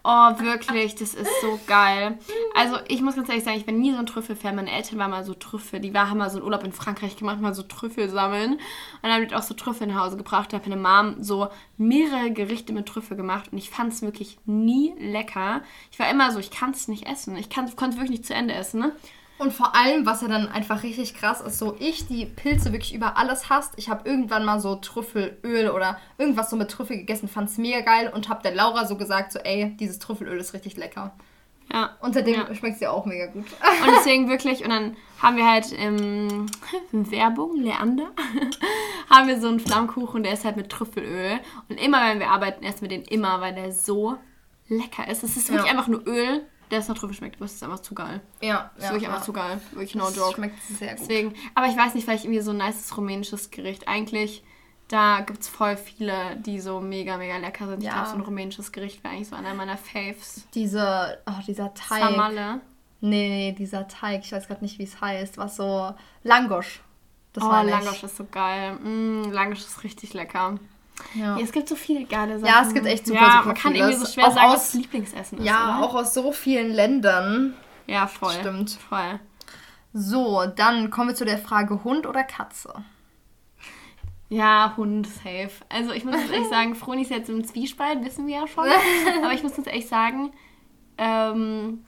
[0.05, 0.09] Oh,
[0.39, 2.19] wirklich, das ist so geil.
[2.55, 4.57] Also, ich muss ganz ehrlich sagen, ich bin nie so ein Trüffelfan.
[4.57, 5.81] Meine Eltern waren mal so Trüffel.
[5.81, 8.53] Die war, haben mal so einen Urlaub in Frankreich gemacht, mal so Trüffel sammeln.
[8.53, 8.61] Und
[9.03, 10.53] dann haben die auch so Trüffel nach Hause gebracht.
[10.53, 13.53] Da hat meine Mom so mehrere Gerichte mit Trüffel gemacht.
[13.53, 15.16] Und ich fand es wirklich nie lecker.
[15.91, 17.37] Ich war immer so, ich kann es nicht essen.
[17.37, 18.81] Ich konnte es wirklich nicht zu Ende essen.
[18.81, 18.93] Ne?
[19.39, 22.95] Und vor allem, was ja dann einfach richtig krass ist, so ich, die Pilze wirklich
[22.95, 23.75] über alles hasst.
[23.77, 27.81] Ich habe irgendwann mal so Trüffelöl oder irgendwas so mit Trüffel gegessen, fand es mega
[27.81, 31.13] geil und habe der Laura so gesagt, so ey, dieses Trüffelöl ist richtig lecker.
[31.71, 31.97] Ja.
[32.01, 32.55] Und seitdem Ja.
[32.55, 33.45] schmeckt es dir auch mega gut.
[33.45, 36.47] Und deswegen wirklich, und dann haben wir halt ähm,
[36.93, 38.09] Werbung, Leander,
[39.11, 41.41] haben wir so einen Flammkuchen, der ist halt mit Trüffelöl.
[41.69, 44.17] Und immer, wenn wir arbeiten, essen wir den immer, weil der so
[44.69, 45.23] lecker ist.
[45.23, 45.73] Es ist wirklich Ja.
[45.73, 47.41] einfach nur Öl, der es nach Trüffel schmeckt.
[47.41, 48.21] Das ist einfach zu geil.
[48.41, 49.61] Ja, Das ist wirklich einfach zu geil.
[49.73, 50.35] Wirklich no Das joke.
[50.35, 51.01] schmeckt sehr gut.
[51.01, 53.87] Deswegen, aber ich weiß nicht, vielleicht irgendwie so ein nices rumänisches Gericht.
[53.89, 54.43] Eigentlich,
[54.89, 57.81] da gibt es voll viele, die so mega, mega lecker sind.
[57.81, 57.93] Ich Ja.
[57.95, 60.47] glaube, so ein rumänisches Gericht wäre eigentlich so einer meiner Faves.
[60.55, 62.01] Diese, oh, dieser Teig.
[62.03, 62.61] Samale.
[63.01, 65.93] Nee, nee, dieser Teig, ich weiß gerade nicht, wie es heißt, was so
[66.25, 66.81] Langosch.
[67.35, 67.49] Das oh.
[67.49, 68.75] Langosch ist so geil.
[68.77, 70.59] Mm, Langosch ist richtig lecker.
[71.15, 71.37] Ja.
[71.37, 72.53] Ja, es gibt so viele geile Sachen.
[72.53, 73.89] Ja, es gibt echt super, ja, super Man kann vieles.
[73.89, 75.45] irgendwie so schwer Auch sagen, aus- was das Lieblingsessen ist.
[75.45, 75.87] ja, oder?
[75.87, 77.55] auch aus so vielen Ländern.
[77.87, 78.33] Ja, voll.
[78.33, 78.71] Stimmt.
[78.89, 79.21] Voll.
[79.93, 82.73] So, dann kommen wir zu der Frage Hund oder Katze.
[84.29, 85.51] Ja, Hund safe.
[85.69, 88.65] Also ich muss jetzt ehrlich sagen, Froni ist jetzt im Zwiespalt, wissen wir ja schon.
[89.23, 90.33] Aber ich muss jetzt echt sagen,
[90.99, 91.85] ähm,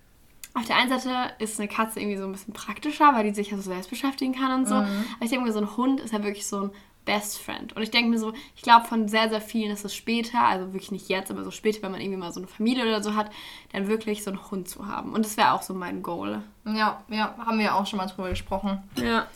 [0.54, 3.50] auf der einen Seite ist eine Katze irgendwie so ein bisschen praktischer, weil die sich
[3.50, 4.74] ja so selbst beschäftigen kann und so.
[4.76, 4.88] Aber
[5.20, 6.70] ich denke mir, so ein Hund ist ja wirklich so ein
[7.08, 7.74] Best Friend.
[7.74, 10.74] Und ich denke mir so, ich glaube von sehr, sehr vielen ist es später, also
[10.74, 13.14] wirklich nicht jetzt, aber so später, wenn man irgendwie mal so eine Familie oder so
[13.14, 13.30] hat,
[13.72, 15.14] dann wirklich so einen Hund zu haben.
[15.14, 16.42] Und das wäre auch so mein Goal.
[16.66, 18.82] Ja, ja, haben wir ja auch schon mal drüber gesprochen.
[18.96, 19.26] Ja.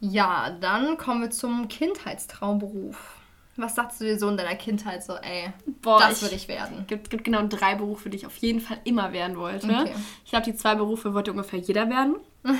[0.00, 3.14] Ja, dann kommen wir zum Kindheitstraumberuf.
[3.54, 6.80] Was sagst du dir so in deiner Kindheit so, ey, Boah, das würde ich werden?
[6.80, 9.68] Es gibt, gibt genau drei Berufe, die ich auf jeden Fall immer werden wollte.
[9.68, 9.94] Okay.
[10.24, 12.16] Ich glaube, die zwei Berufe wollte ungefähr jeder werden.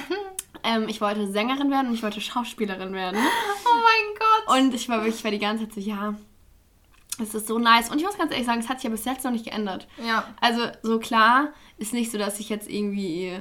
[0.62, 3.18] ähm, ich wollte Sängerin werden und ich wollte Schauspielerin werden.
[3.68, 4.58] Oh mein Gott!
[4.64, 6.14] Und ich war wirklich, ich war die ganze Zeit so, ja,
[7.20, 7.90] es ist so nice.
[7.90, 9.86] Und ich muss ganz ehrlich sagen, es hat sich ja bis jetzt noch nicht geändert.
[10.06, 13.40] ja, Also, so klar, ist nicht so, dass ich jetzt irgendwie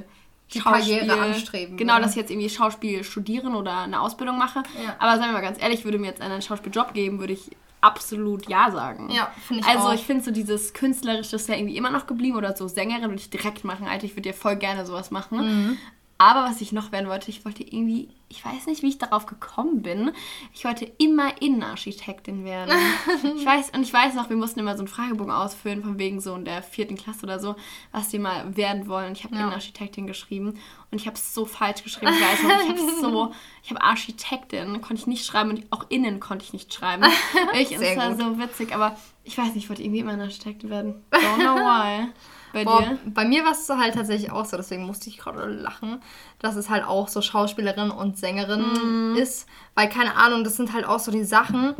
[0.52, 2.02] Die Karriere anstreben Genau, würde.
[2.04, 4.62] dass ich jetzt irgendwie Schauspiel studieren oder eine Ausbildung mache.
[4.84, 4.96] Ja.
[4.98, 7.50] Aber sagen wir mal ganz ehrlich, würde mir jetzt einen Schauspieljob geben, würde ich
[7.80, 9.10] absolut ja sagen.
[9.10, 9.94] ja, finde ich Also auch.
[9.94, 13.16] ich finde so dieses Künstlerische ist ja irgendwie immer noch geblieben oder so Sängerin würde
[13.16, 13.86] ich direkt machen.
[13.86, 15.38] Alter, ich würde ja voll gerne sowas machen.
[15.68, 15.78] Mhm.
[16.18, 19.26] Aber was ich noch werden wollte, ich wollte irgendwie, ich weiß nicht, wie ich darauf
[19.26, 20.12] gekommen bin.
[20.54, 22.72] Ich wollte immer Innenarchitektin werden.
[23.36, 26.20] ich weiß, und ich weiß noch, wir mussten immer so einen Fragebogen ausfüllen, von wegen
[26.20, 27.54] so in der vierten Klasse oder so,
[27.92, 29.12] was die mal werden wollen.
[29.12, 29.42] Ich habe Ja.
[29.42, 30.58] Innenarchitektin geschrieben
[30.90, 32.12] und ich habe es so falsch geschrieben.
[32.14, 35.84] Ich weiß noch, ich habe so, ich habe Architektin, konnte ich nicht schreiben und auch
[35.90, 37.04] innen konnte ich nicht schreiben.
[37.54, 38.20] Ich, es war gut.
[38.20, 41.04] so witzig, aber ich weiß nicht, ich wollte irgendwie immer eine Architektin werden.
[41.10, 42.08] Don't know why.
[42.56, 42.98] Bei Boah, dir?
[43.06, 46.00] bei mir war es halt tatsächlich auch so, deswegen musste ich gerade lachen,
[46.38, 49.16] dass es halt auch so Schauspielerin und Sängerin Mhm.
[49.16, 49.46] ist.
[49.74, 51.74] Weil, keine Ahnung, das sind halt auch so die Sachen.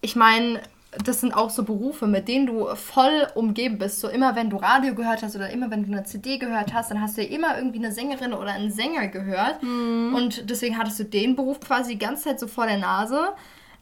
[0.00, 0.60] Ich meine,
[1.04, 4.00] das sind auch so Berufe, mit denen du voll umgeben bist.
[4.00, 6.90] So immer, wenn du Radio gehört hast oder immer, wenn du eine CD gehört hast,
[6.90, 9.62] dann hast du ja immer irgendwie eine Sängerin oder einen Sänger gehört.
[9.62, 10.14] Mhm.
[10.14, 13.28] Und deswegen hattest du den Beruf quasi die ganze Zeit so vor der Nase.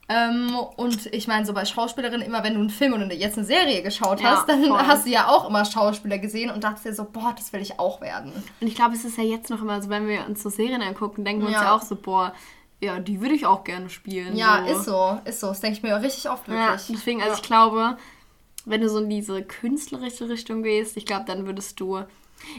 [0.09, 3.47] Ähm, und ich meine, so bei Schauspielerinnen, immer wenn du einen Film oder jetzt eine
[3.47, 4.79] Serie geschaut Ja, hast, dann voll.
[4.79, 7.81] hast du ja auch immer Schauspieler gesehen und dachtest dir so, boah, das will ich
[7.81, 8.33] auch werden.
[8.61, 10.81] Und ich glaube, es ist ja jetzt noch immer so, wenn wir uns so Serien
[10.81, 11.65] angucken, denken wir uns Ja.
[11.65, 12.33] ja auch so, boah,
[12.81, 14.37] ja, die würde ich auch gerne spielen.
[14.37, 14.73] Ja, so.
[14.73, 15.47] ist so, ist so.
[15.49, 16.87] Das denke ich mir richtig oft Ja, wirklich.
[16.97, 17.37] deswegen, also Ja.
[17.39, 17.97] ich glaube,
[18.65, 22.03] wenn du so in diese künstlerische Richtung gehst, ich glaube, dann würdest du.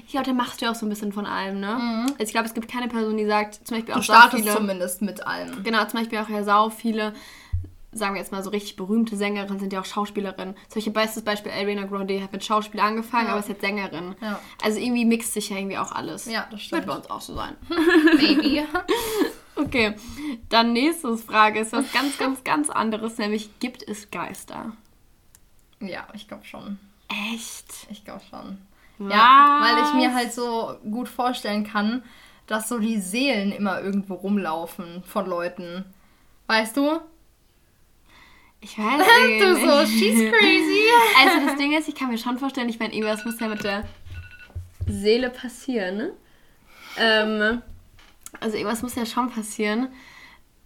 [0.05, 1.75] Ich glaube, dann machst du ja auch so ein bisschen von allem, ne?
[2.13, 4.55] Also ich glaube, es gibt keine Person, die sagt, zum Beispiel auch Du startest viele.
[4.55, 5.63] zumindest mit allem.
[5.63, 7.13] Genau, zum Beispiel auch ja sau viele,
[7.97, 10.55] sagen wir jetzt mal so richtig berühmte Sängerinnen sind ja auch Schauspielerinnen.
[10.73, 13.31] Beispiel bestes Beispiel Ariana Grande hat mit Schauspiel angefangen, Ja.
[13.31, 14.15] aber ist jetzt Sängerin.
[14.21, 14.39] Ja.
[14.63, 16.25] Also irgendwie mixt sich ja irgendwie auch alles.
[16.25, 16.85] Ja, das Wird stimmt.
[16.87, 17.55] bei uns auch so sein.
[18.19, 18.63] Baby.
[19.59, 19.95] Okay,
[20.49, 24.73] dann nächste Frage ist was ganz, ganz, ganz anderes, nämlich gibt es Geister?
[25.79, 26.77] ja, ich glaube schon.
[27.33, 27.65] Echt?
[27.89, 28.59] Ich glaube schon.
[28.99, 29.11] Was?
[29.13, 32.03] Ja, weil ich mir halt so gut vorstellen kann,
[32.45, 35.85] dass so die Seelen immer irgendwo rumlaufen von Leuten.
[36.45, 36.99] Weißt du?
[38.69, 39.01] Ich weiß
[39.39, 39.65] Du nicht.
[39.65, 40.83] so, she's crazy.
[41.23, 43.63] Also das Ding ist, ich kann mir schon vorstellen, ich meine, irgendwas muss ja mit
[43.63, 43.83] der
[44.87, 46.13] Seele passieren, ne?
[46.97, 47.61] Ähm,
[48.39, 49.87] also irgendwas muss ja schon passieren.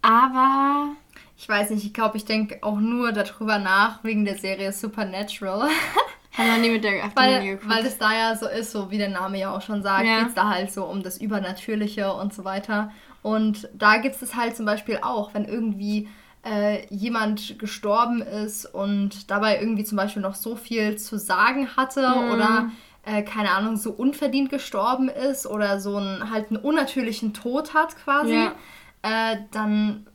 [0.00, 0.88] Aber
[1.36, 5.68] Ich weiß nicht, ich glaube, ich denke auch nur darüber nach, wegen der Serie Supernatural.
[6.36, 7.68] haben wir nie mit der Weil, geguckt.
[7.68, 10.20] weil es da ja so ist, so wie der Name ja auch schon sagt, Ja.
[10.20, 12.90] geht es da halt so um das Übernatürliche und so weiter.
[13.22, 16.08] Und da gibt es halt zum Beispiel auch, wenn irgendwie
[16.44, 22.00] äh, jemand gestorben ist und dabei irgendwie zum Beispiel noch so viel zu sagen hatte
[22.08, 22.32] Mhm.
[22.32, 22.70] oder
[23.04, 27.96] äh, keine Ahnung, so unverdient gestorben ist oder so einen halt einen unnatürlichen Tod hat
[27.96, 28.54] quasi, Ja.
[29.02, 30.06] äh, dann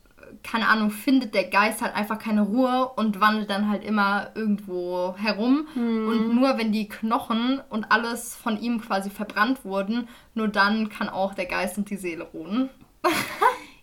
[0.42, 5.14] keine Ahnung, findet der Geist halt einfach keine Ruhe und wandelt dann halt immer irgendwo
[5.18, 5.66] herum.
[5.74, 6.08] Mhm.
[6.08, 11.08] Und nur wenn die Knochen und alles von ihm quasi verbrannt wurden, nur dann kann
[11.08, 12.68] auch der Geist und die Seele ruhen.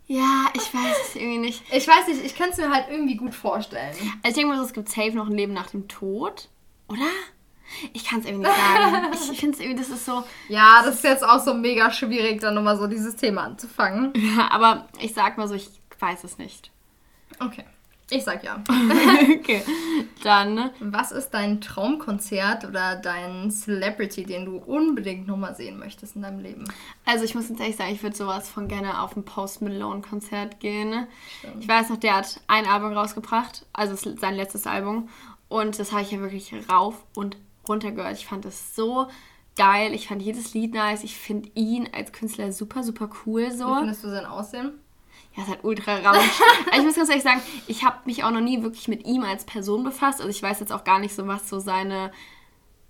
[0.08, 1.64] ja, ich weiß es irgendwie nicht.
[1.72, 3.96] Ich weiß nicht, ich kann es mir halt irgendwie gut vorstellen.
[4.24, 6.50] Also ich denke mal, so, es gibt safe noch ein Leben nach dem Tod,
[6.88, 7.10] oder?
[7.94, 9.08] Ich kann es irgendwie nicht sagen.
[9.14, 10.24] ich ich finde es irgendwie, das ist so.
[10.48, 14.14] Ja, das ist jetzt auch so mega schwierig, dann nochmal so dieses Thema anzufangen.
[14.16, 16.72] Ja, aber ich sag mal so, ich weiß es nicht.
[17.40, 17.66] Okay,
[18.10, 18.64] ich sag ja.
[19.40, 19.64] okay,
[20.24, 26.22] dann Was ist dein Traumkonzert oder dein Celebrity, den du unbedingt nochmal sehen möchtest in
[26.22, 26.66] deinem Leben?
[27.06, 30.02] Also ich muss jetzt ehrlich sagen, ich würde sowas von gerne auf ein Post Malone
[30.02, 31.08] Konzert gehen.
[31.40, 31.64] Stimmt.
[31.64, 35.10] Ich weiß noch, der hat ein Album rausgebracht, also sein letztes Album.
[35.48, 37.38] Und das habe ich ja wirklich rauf und
[37.68, 38.18] runter gehört.
[38.18, 39.08] Ich fand das so
[39.56, 39.94] geil.
[39.94, 41.04] Ich fand jedes Lied nice.
[41.04, 43.74] Ich finde ihn als Künstler super, super cool Wie so.
[43.76, 44.74] findest du sein Aussehen?
[45.36, 46.40] Ja, ist halt ultra ramsch.
[46.72, 49.24] also ich muss ganz ehrlich sagen, ich habe mich auch noch nie wirklich mit ihm
[49.24, 50.20] als Person befasst.
[50.20, 52.12] Also ich weiß jetzt auch gar nicht so, was so seine,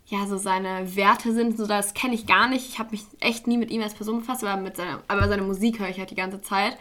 [0.08, 1.58] ja, so seine Werte sind.
[1.58, 2.68] So, das kenne ich gar nicht.
[2.70, 5.42] Ich habe mich echt nie mit ihm als Person befasst, aber, mit seiner, aber seine
[5.42, 6.78] Musik höre ich halt die ganze Zeit.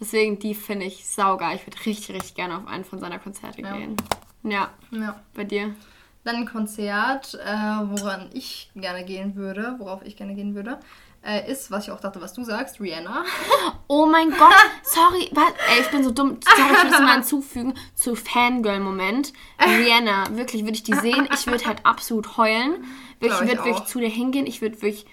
[0.00, 1.56] Deswegen, die finde ich saugeil.
[1.56, 3.76] Ich würde richtig, richtig gerne auf einen von seiner Konzerte Ja.
[3.76, 3.96] gehen.
[4.44, 5.20] Ja, Ja.
[5.34, 5.74] bei dir.
[6.24, 7.46] Dann ein Konzert, äh,
[7.84, 10.78] woran ich gerne gehen würde, worauf ich gerne gehen würde,
[11.22, 13.24] äh, ist, was ich auch dachte, was du sagst, Rihanna.
[13.90, 14.52] Oh mein Gott,
[14.82, 15.50] sorry, was?
[15.74, 16.38] Ey, ich bin so dumm.
[16.44, 19.32] Sorry, ich das mal hinzufügen zu Fangirl-Moment.
[19.60, 22.84] Rihanna, wirklich, würde ich die sehen, ich würde halt absolut heulen.
[23.20, 25.06] Wirklich, ich würde wirklich zu dir hingehen, ich würde wirklich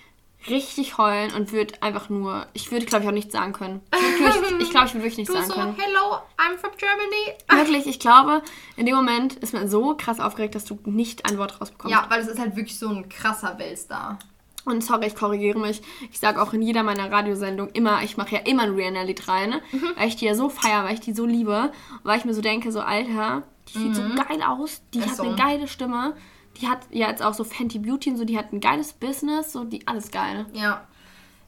[0.50, 3.82] richtig heulen und würde einfach nur, ich würde, glaube ich, auch nichts sagen können.
[3.94, 5.76] Ich glaube, ich, glaub, ich würde wirklich nichts sagen so, können.
[5.78, 7.64] hello, I'm from Germany.
[7.64, 8.42] Wirklich, ich glaube,
[8.76, 11.96] in dem Moment ist man so krass aufgeregt, dass du nicht ein Wort rausbekommst.
[11.96, 14.20] Ja, weil es ist halt wirklich so ein krasser Weltstar.
[14.66, 15.82] Und sorry, ich korrigiere mich.
[16.12, 19.62] Ich sage auch in jeder meiner Radiosendungen immer, ich mache ja immer ein Rihanna-Lied rein,
[19.96, 21.72] weil ich die ja so feiere, weil ich die so liebe.
[22.04, 25.16] Weil ich mir so denke, so Alter, die sieht so geil aus, die Ist hat
[25.18, 25.24] so.
[25.24, 26.16] eine geile Stimme.
[26.60, 29.52] Die hat ja jetzt auch so Fenty Beauty und so, die hat ein geiles Business,
[29.52, 30.46] so die alles geil.
[30.54, 30.88] Ja.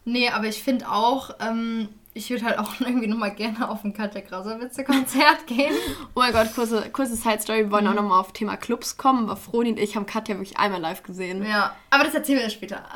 [0.05, 3.93] Nee, aber ich finde auch, ähm, ich würde halt auch irgendwie nochmal gerne auf ein
[3.93, 5.73] Katja Krasowitze-Konzert gehen.
[6.15, 7.59] Oh mein Gott, kurze, kurze Side-Story.
[7.65, 7.91] Wir wollen Mhm.
[7.91, 11.03] auch nochmal auf Thema Clubs kommen, aber Froni und ich haben Katja wirklich einmal live
[11.03, 11.45] gesehen.
[11.45, 12.83] Ja, aber das erzählen wir später.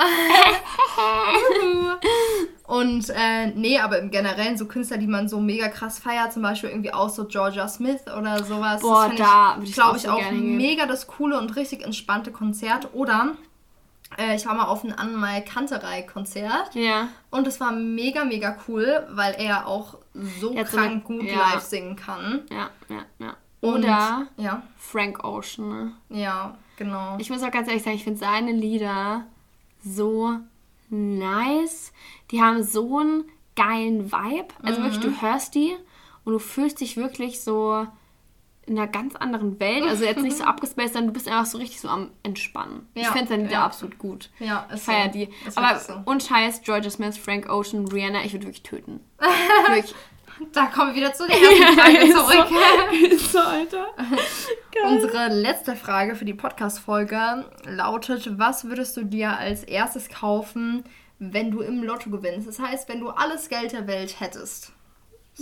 [2.68, 6.42] Und äh, nee, aber im Generellen so Künstler, die man so mega krass feiert, zum
[6.42, 8.82] Beispiel irgendwie auch so Georgia Smith oder sowas.
[8.82, 10.58] Boah, das da würd ich glaube auch ich, so auch gerne hingehen.
[10.58, 12.88] mega das coole und richtig entspannte Konzert.
[12.94, 13.32] Oder
[14.18, 17.08] äh, ich war mal auf ein Anmal Kanterei-Konzert Ja.
[17.30, 21.38] und es war mega, mega cool, weil er auch so so krank eine- gut ja.
[21.54, 22.42] live singen kann.
[22.50, 23.36] Ja, ja, ja.
[23.62, 25.92] Und- Oder Ja, Frank Ocean, ne?
[26.10, 27.16] ja, Genau.
[27.20, 29.26] Ich muss auch ganz ehrlich sagen, ich finde seine Lieder
[29.84, 30.40] so
[30.90, 31.92] nice.
[32.32, 34.48] Die haben so einen geilen Vibe.
[34.64, 35.14] Also wirklich, Mhm.
[35.16, 35.76] du hörst die
[36.24, 37.86] und du fühlst dich wirklich so
[38.72, 39.84] in einer ganz anderen Welt.
[39.84, 42.88] Also jetzt nicht so abgespaced, sondern du bist einfach so richtig so am Entspannen.
[42.96, 43.66] ich Ja, finde seine Lieder ja.
[43.66, 44.30] absolut gut.
[44.40, 45.12] Ja, Ich ist feier so.
[45.12, 45.30] die.
[45.46, 46.02] Ist Aber so.
[46.06, 49.02] und Scheiß, Georgia Smith, Frank Ocean, Rihanna, ich würde wirklich töten.
[49.20, 49.94] wirklich.
[50.54, 53.12] Da kommen wir wieder zu der ersten Frage zurück.
[53.12, 53.88] Ist so, Alter.
[54.88, 60.84] Unsere letzte Frage für die Podcast-Folge lautet: Was würdest du dir als erstes kaufen,
[61.20, 62.48] wenn du im Lotto gewinnst?
[62.48, 64.72] Das heißt, wenn du alles Geld der Welt hättest.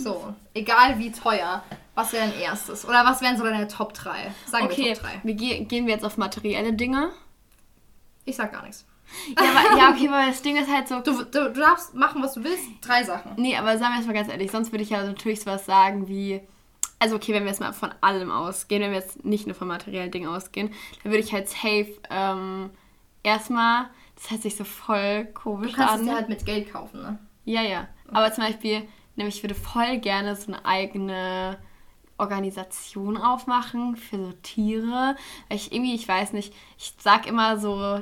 [0.02, 1.62] So, egal wie teuer,
[1.94, 2.84] was wäre dein erstes?
[2.88, 4.32] Oder was wären so deine Top 3?
[4.46, 5.20] Sagen wir Okay, Top 3.
[5.22, 7.10] wir ge gehen wir jetzt auf materielle Dinge.
[8.24, 8.86] Ich sag gar nichts.
[9.36, 11.00] Ja, aber, ja, okay, weil das Ding ist halt so.
[11.00, 12.64] Du, du, du darfst machen, was du willst.
[12.80, 13.32] Drei Sachen.
[13.36, 16.08] Nee, aber sagen wir jetzt mal ganz ehrlich, sonst würde ich ja natürlich sowas sagen
[16.08, 16.40] wie.
[17.00, 19.68] Also okay, wenn wir jetzt mal von allem ausgehen, wenn wir jetzt nicht nur von
[19.68, 20.70] materiellen Dingen ausgehen,
[21.02, 22.70] dann würde ich halt safe ähm,
[23.22, 23.86] erstmal,
[24.16, 26.00] das hört sich so voll komisch Du kannst an.
[26.00, 27.18] es dir halt mit Geld kaufen, ne?
[27.46, 27.88] Ja, ja.
[28.12, 28.82] Aber zum Beispiel,
[29.16, 31.58] nämlich ich würde voll gerne so eine eigene
[32.20, 35.16] Organisation aufmachen für so Tiere.
[35.48, 38.00] Weil ich irgendwie, ich weiß nicht, ich sag immer so,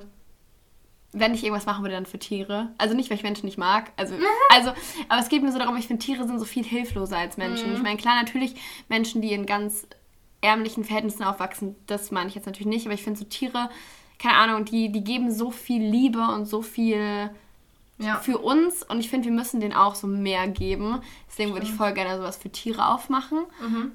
[1.13, 2.75] wenn ich irgendwas machen würde, dann für Tiere.
[2.77, 3.93] Also nicht, weil ich Menschen nicht mag.
[3.97, 4.15] Also,
[4.55, 4.73] also
[5.09, 7.73] aber es geht mir so darum, ich finde, Tiere sind so viel hilfloser als Menschen.
[7.73, 8.57] Ich meine, klar, natürlich
[8.89, 9.87] Menschen, die in ganz
[10.41, 13.71] ärmlichen Verhältnissen aufwachsen, das meine ich jetzt natürlich nicht, aber ich finde so Tiere,
[14.19, 17.31] keine Ahnung, die, die geben so viel Liebe und so viel
[17.99, 18.17] Ja.
[18.17, 21.01] für uns und ich finde, wir müssen denen auch so mehr geben.
[21.29, 23.39] Deswegen würde ich voll gerne sowas für Tiere aufmachen.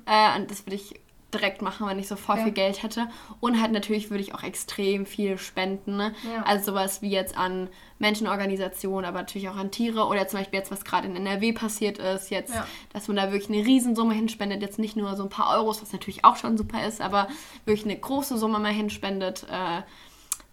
[0.06, 1.00] Äh, und das würde ich
[1.34, 2.44] direkt machen, wenn ich so voll Ja.
[2.44, 3.08] viel Geld hätte.
[3.40, 5.98] Und halt natürlich würde ich auch extrem viel spenden.
[5.98, 6.14] Ne?
[6.32, 6.44] Ja.
[6.44, 10.06] Also sowas wie jetzt an Menschenorganisationen, aber natürlich auch an Tiere.
[10.08, 12.68] Oder zum Beispiel jetzt, was gerade in NRW passiert ist, jetzt, Ja.
[12.92, 14.62] dass man da wirklich eine Riesensumme hinspendet.
[14.62, 17.28] Jetzt nicht nur so ein paar Euros, was natürlich auch schon super ist, aber
[17.66, 19.46] wirklich eine große Summe mal hinspendet.
[19.50, 19.82] Äh,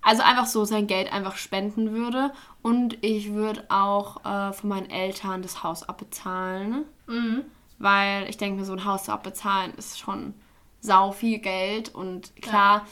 [0.02, 2.32] also einfach so sein Geld einfach spenden würde.
[2.62, 6.84] Und ich würde auch äh, von meinen Eltern das Haus abbezahlen.
[7.06, 7.42] Mhm.
[7.78, 10.34] Weil ich denke mir, so ein Haus zu abbezahlen ist schon
[10.80, 11.94] sau viel Geld.
[11.94, 12.86] Und klar,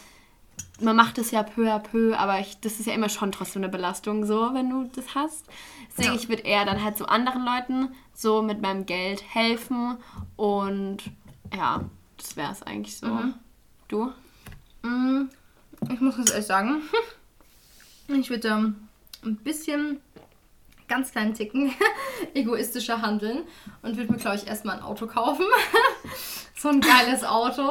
[0.81, 3.63] man macht es ja peu à peu, aber ich, das ist ja immer schon trotzdem
[3.63, 5.47] eine Belastung, so, wenn du das hast.
[5.91, 6.19] Deswegen, Ja.
[6.21, 9.99] ich würde eher dann halt so anderen Leuten so mit meinem Geld helfen.
[10.37, 10.99] Und
[11.55, 11.85] ja,
[12.17, 13.07] das wäre es eigentlich so.
[13.07, 13.35] Mhm.
[13.89, 14.13] Du?
[14.83, 15.29] Mm,
[15.93, 16.83] Ich muss ganz ehrlich sagen,
[18.09, 18.89] ich würde ähm,
[19.25, 20.01] ein bisschen,
[20.89, 21.73] ganz kleinen Ticken,
[22.35, 23.45] egoistischer handeln
[23.83, 25.45] und würde mir, glaube ich, erstmal ein Auto kaufen.
[26.57, 27.71] so ein geiles Auto.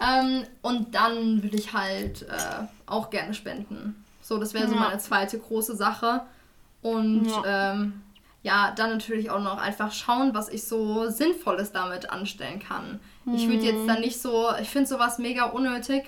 [0.00, 4.04] Ähm, und dann würde ich halt äh, auch gerne spenden.
[4.20, 4.80] So, das wäre so Ja.
[4.80, 6.22] meine zweite große Sache.
[6.82, 7.72] Und Ja.
[7.72, 8.02] ähm,
[8.42, 13.00] ja, dann natürlich auch noch einfach schauen, was ich so Sinnvolles damit anstellen kann.
[13.34, 16.04] Ich würde jetzt dann nicht so, ich finde sowas mega unnötig,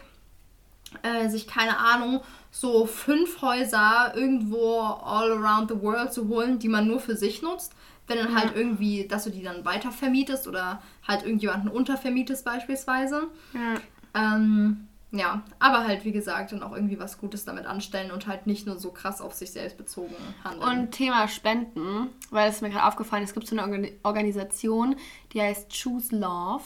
[1.03, 6.69] äh, sich keine Ahnung, so fünf Häuser irgendwo all around the world zu holen, die
[6.69, 7.73] man nur für sich nutzt.
[8.07, 13.29] Wenn dann halt irgendwie, dass du die dann weiter vermietest oder halt irgendjemanden untervermietest beispielsweise.
[13.53, 13.75] Ja.
[14.15, 18.47] Ähm, ja, aber halt wie gesagt dann auch irgendwie was Gutes damit anstellen und halt
[18.47, 20.63] nicht nur so krass auf sich selbst bezogen handeln.
[20.81, 24.97] Und Thema Spenden, weil es mir gerade aufgefallen ist, es gibt so eine Organ- Organisation,
[25.33, 26.65] die heißt Choose Love.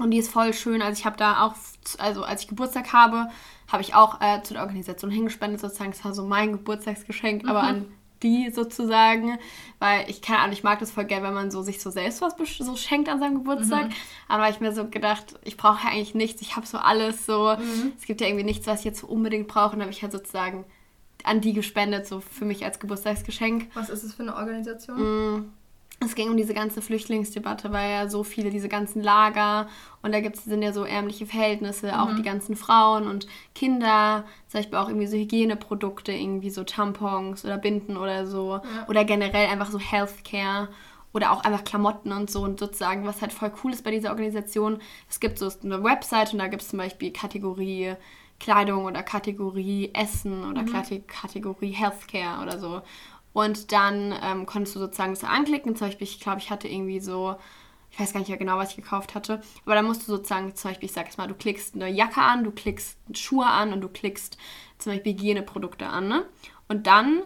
[0.00, 0.82] Und die ist voll schön.
[0.82, 1.54] Also ich habe da auch,
[1.98, 3.28] also als ich Geburtstag habe,
[3.68, 5.92] habe ich auch äh, zu der Organisation hingespendet sozusagen.
[5.92, 7.86] Es war so mein Geburtstagsgeschenk, aber an
[8.22, 9.38] die sozusagen,
[9.78, 12.20] weil ich keine Ahnung, ich mag das voll gerne, wenn man so sich so selbst
[12.20, 13.90] was so schenkt an seinem Geburtstag.
[14.28, 17.24] Aber habe ich mir so gedacht, ich brauche ja eigentlich nichts, ich habe so alles
[17.26, 17.56] so.
[17.98, 19.74] Es gibt ja irgendwie nichts, was ich jetzt so unbedingt brauche.
[19.74, 20.64] Und habe ich halt sozusagen
[21.24, 23.68] an die gespendet, so für mich als Geburtstagsgeschenk.
[23.74, 25.52] was ist es für eine Organisation?
[26.02, 29.68] Es ging um diese ganze Flüchtlingsdebatte, weil ja so viele, diese ganzen Lager
[30.02, 34.60] und da gibt's, sind ja so ärmliche Verhältnisse, auch die ganzen Frauen und Kinder, zum
[34.60, 38.60] Beispiel auch irgendwie so Hygieneprodukte, irgendwie so Tampons oder Binden oder so.
[38.88, 40.68] Oder generell einfach so Healthcare
[41.12, 44.10] oder auch einfach Klamotten und so und sozusagen, was halt voll cool ist bei dieser
[44.10, 44.78] Organisation.
[45.08, 47.94] Es gibt so eine Website und da gibt es zum Beispiel Kategorie
[48.38, 52.80] Kleidung oder Kategorie Essen oder Kate- Kategorie Healthcare oder so.
[53.32, 55.76] Und dann ähm, konntest du sozusagen das anklicken.
[55.76, 57.36] Zum Beispiel, ich glaube, ich hatte irgendwie so,
[57.90, 59.40] ich weiß gar nicht mehr genau, was ich gekauft hatte.
[59.64, 62.20] Aber da musst du sozusagen, zum Beispiel, ich sag jetzt mal, du klickst eine Jacke
[62.20, 64.36] an, du klickst Schuhe an und du klickst
[64.78, 66.08] zum Beispiel Hygieneprodukte an.
[66.08, 66.24] Ne?
[66.68, 67.22] Und dann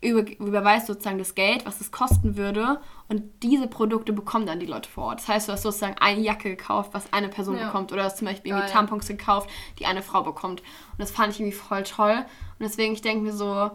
[0.00, 2.80] über, überweist sozusagen das Geld, was es kosten würde.
[3.08, 5.20] Und diese Produkte bekommen dann die Leute vor Ort.
[5.20, 7.66] Das heißt, du hast sozusagen eine Jacke gekauft, was eine Person Ja.
[7.66, 7.92] bekommt.
[7.92, 8.72] Oder hast zum Beispiel irgendwie Geil.
[8.72, 9.48] Tampons gekauft,
[9.78, 10.60] die eine Frau bekommt.
[10.60, 12.16] Und das fand ich irgendwie voll toll.
[12.16, 13.70] Und deswegen, ich denke mir so,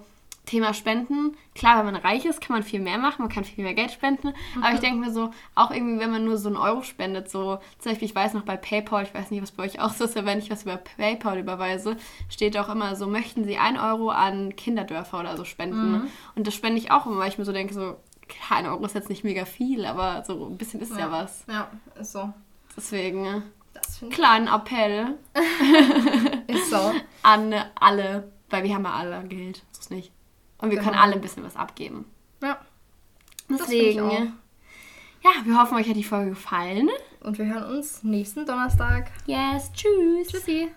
[0.48, 3.64] Thema Spenden, klar, wenn man reich ist, kann man viel mehr machen, man kann viel
[3.64, 4.34] mehr Geld spenden.
[4.62, 7.60] Aber ich denke mir so, auch irgendwie, wenn man nur so einen Euro spendet, so
[7.78, 10.06] zum Beispiel, ich weiß noch bei PayPal, ich weiß nicht, was bei euch auch so
[10.06, 11.98] ist, aber wenn ich was über PayPal überweise,
[12.30, 16.10] steht auch immer so, möchten Sie ein Euro an Kinderdörfer oder so spenden.
[16.36, 18.84] Und das spende ich auch immer, weil ich mir so denke, so, klar, ein Euro
[18.86, 21.44] ist jetzt nicht mega viel, aber so ein bisschen ist ja, was.
[21.50, 21.70] Ja,
[22.00, 22.34] ist so.
[22.76, 23.44] Deswegen,
[23.74, 25.18] Das finde kleinen Appell
[26.48, 26.94] ist so.
[27.24, 30.12] an alle, weil wir haben ja alle Geld, so ist nicht.
[30.60, 31.02] Und wir können Genau.
[31.04, 32.06] alle ein bisschen was abgeben.
[32.42, 32.60] Ja.
[33.50, 34.34] Deswegen,
[35.24, 36.90] ja, wir hoffen, euch hat die Folge gefallen.
[37.22, 39.12] Und wir hören uns nächsten Donnerstag.
[39.26, 40.28] Yes, tschüss.
[40.28, 40.70] Tschüssi.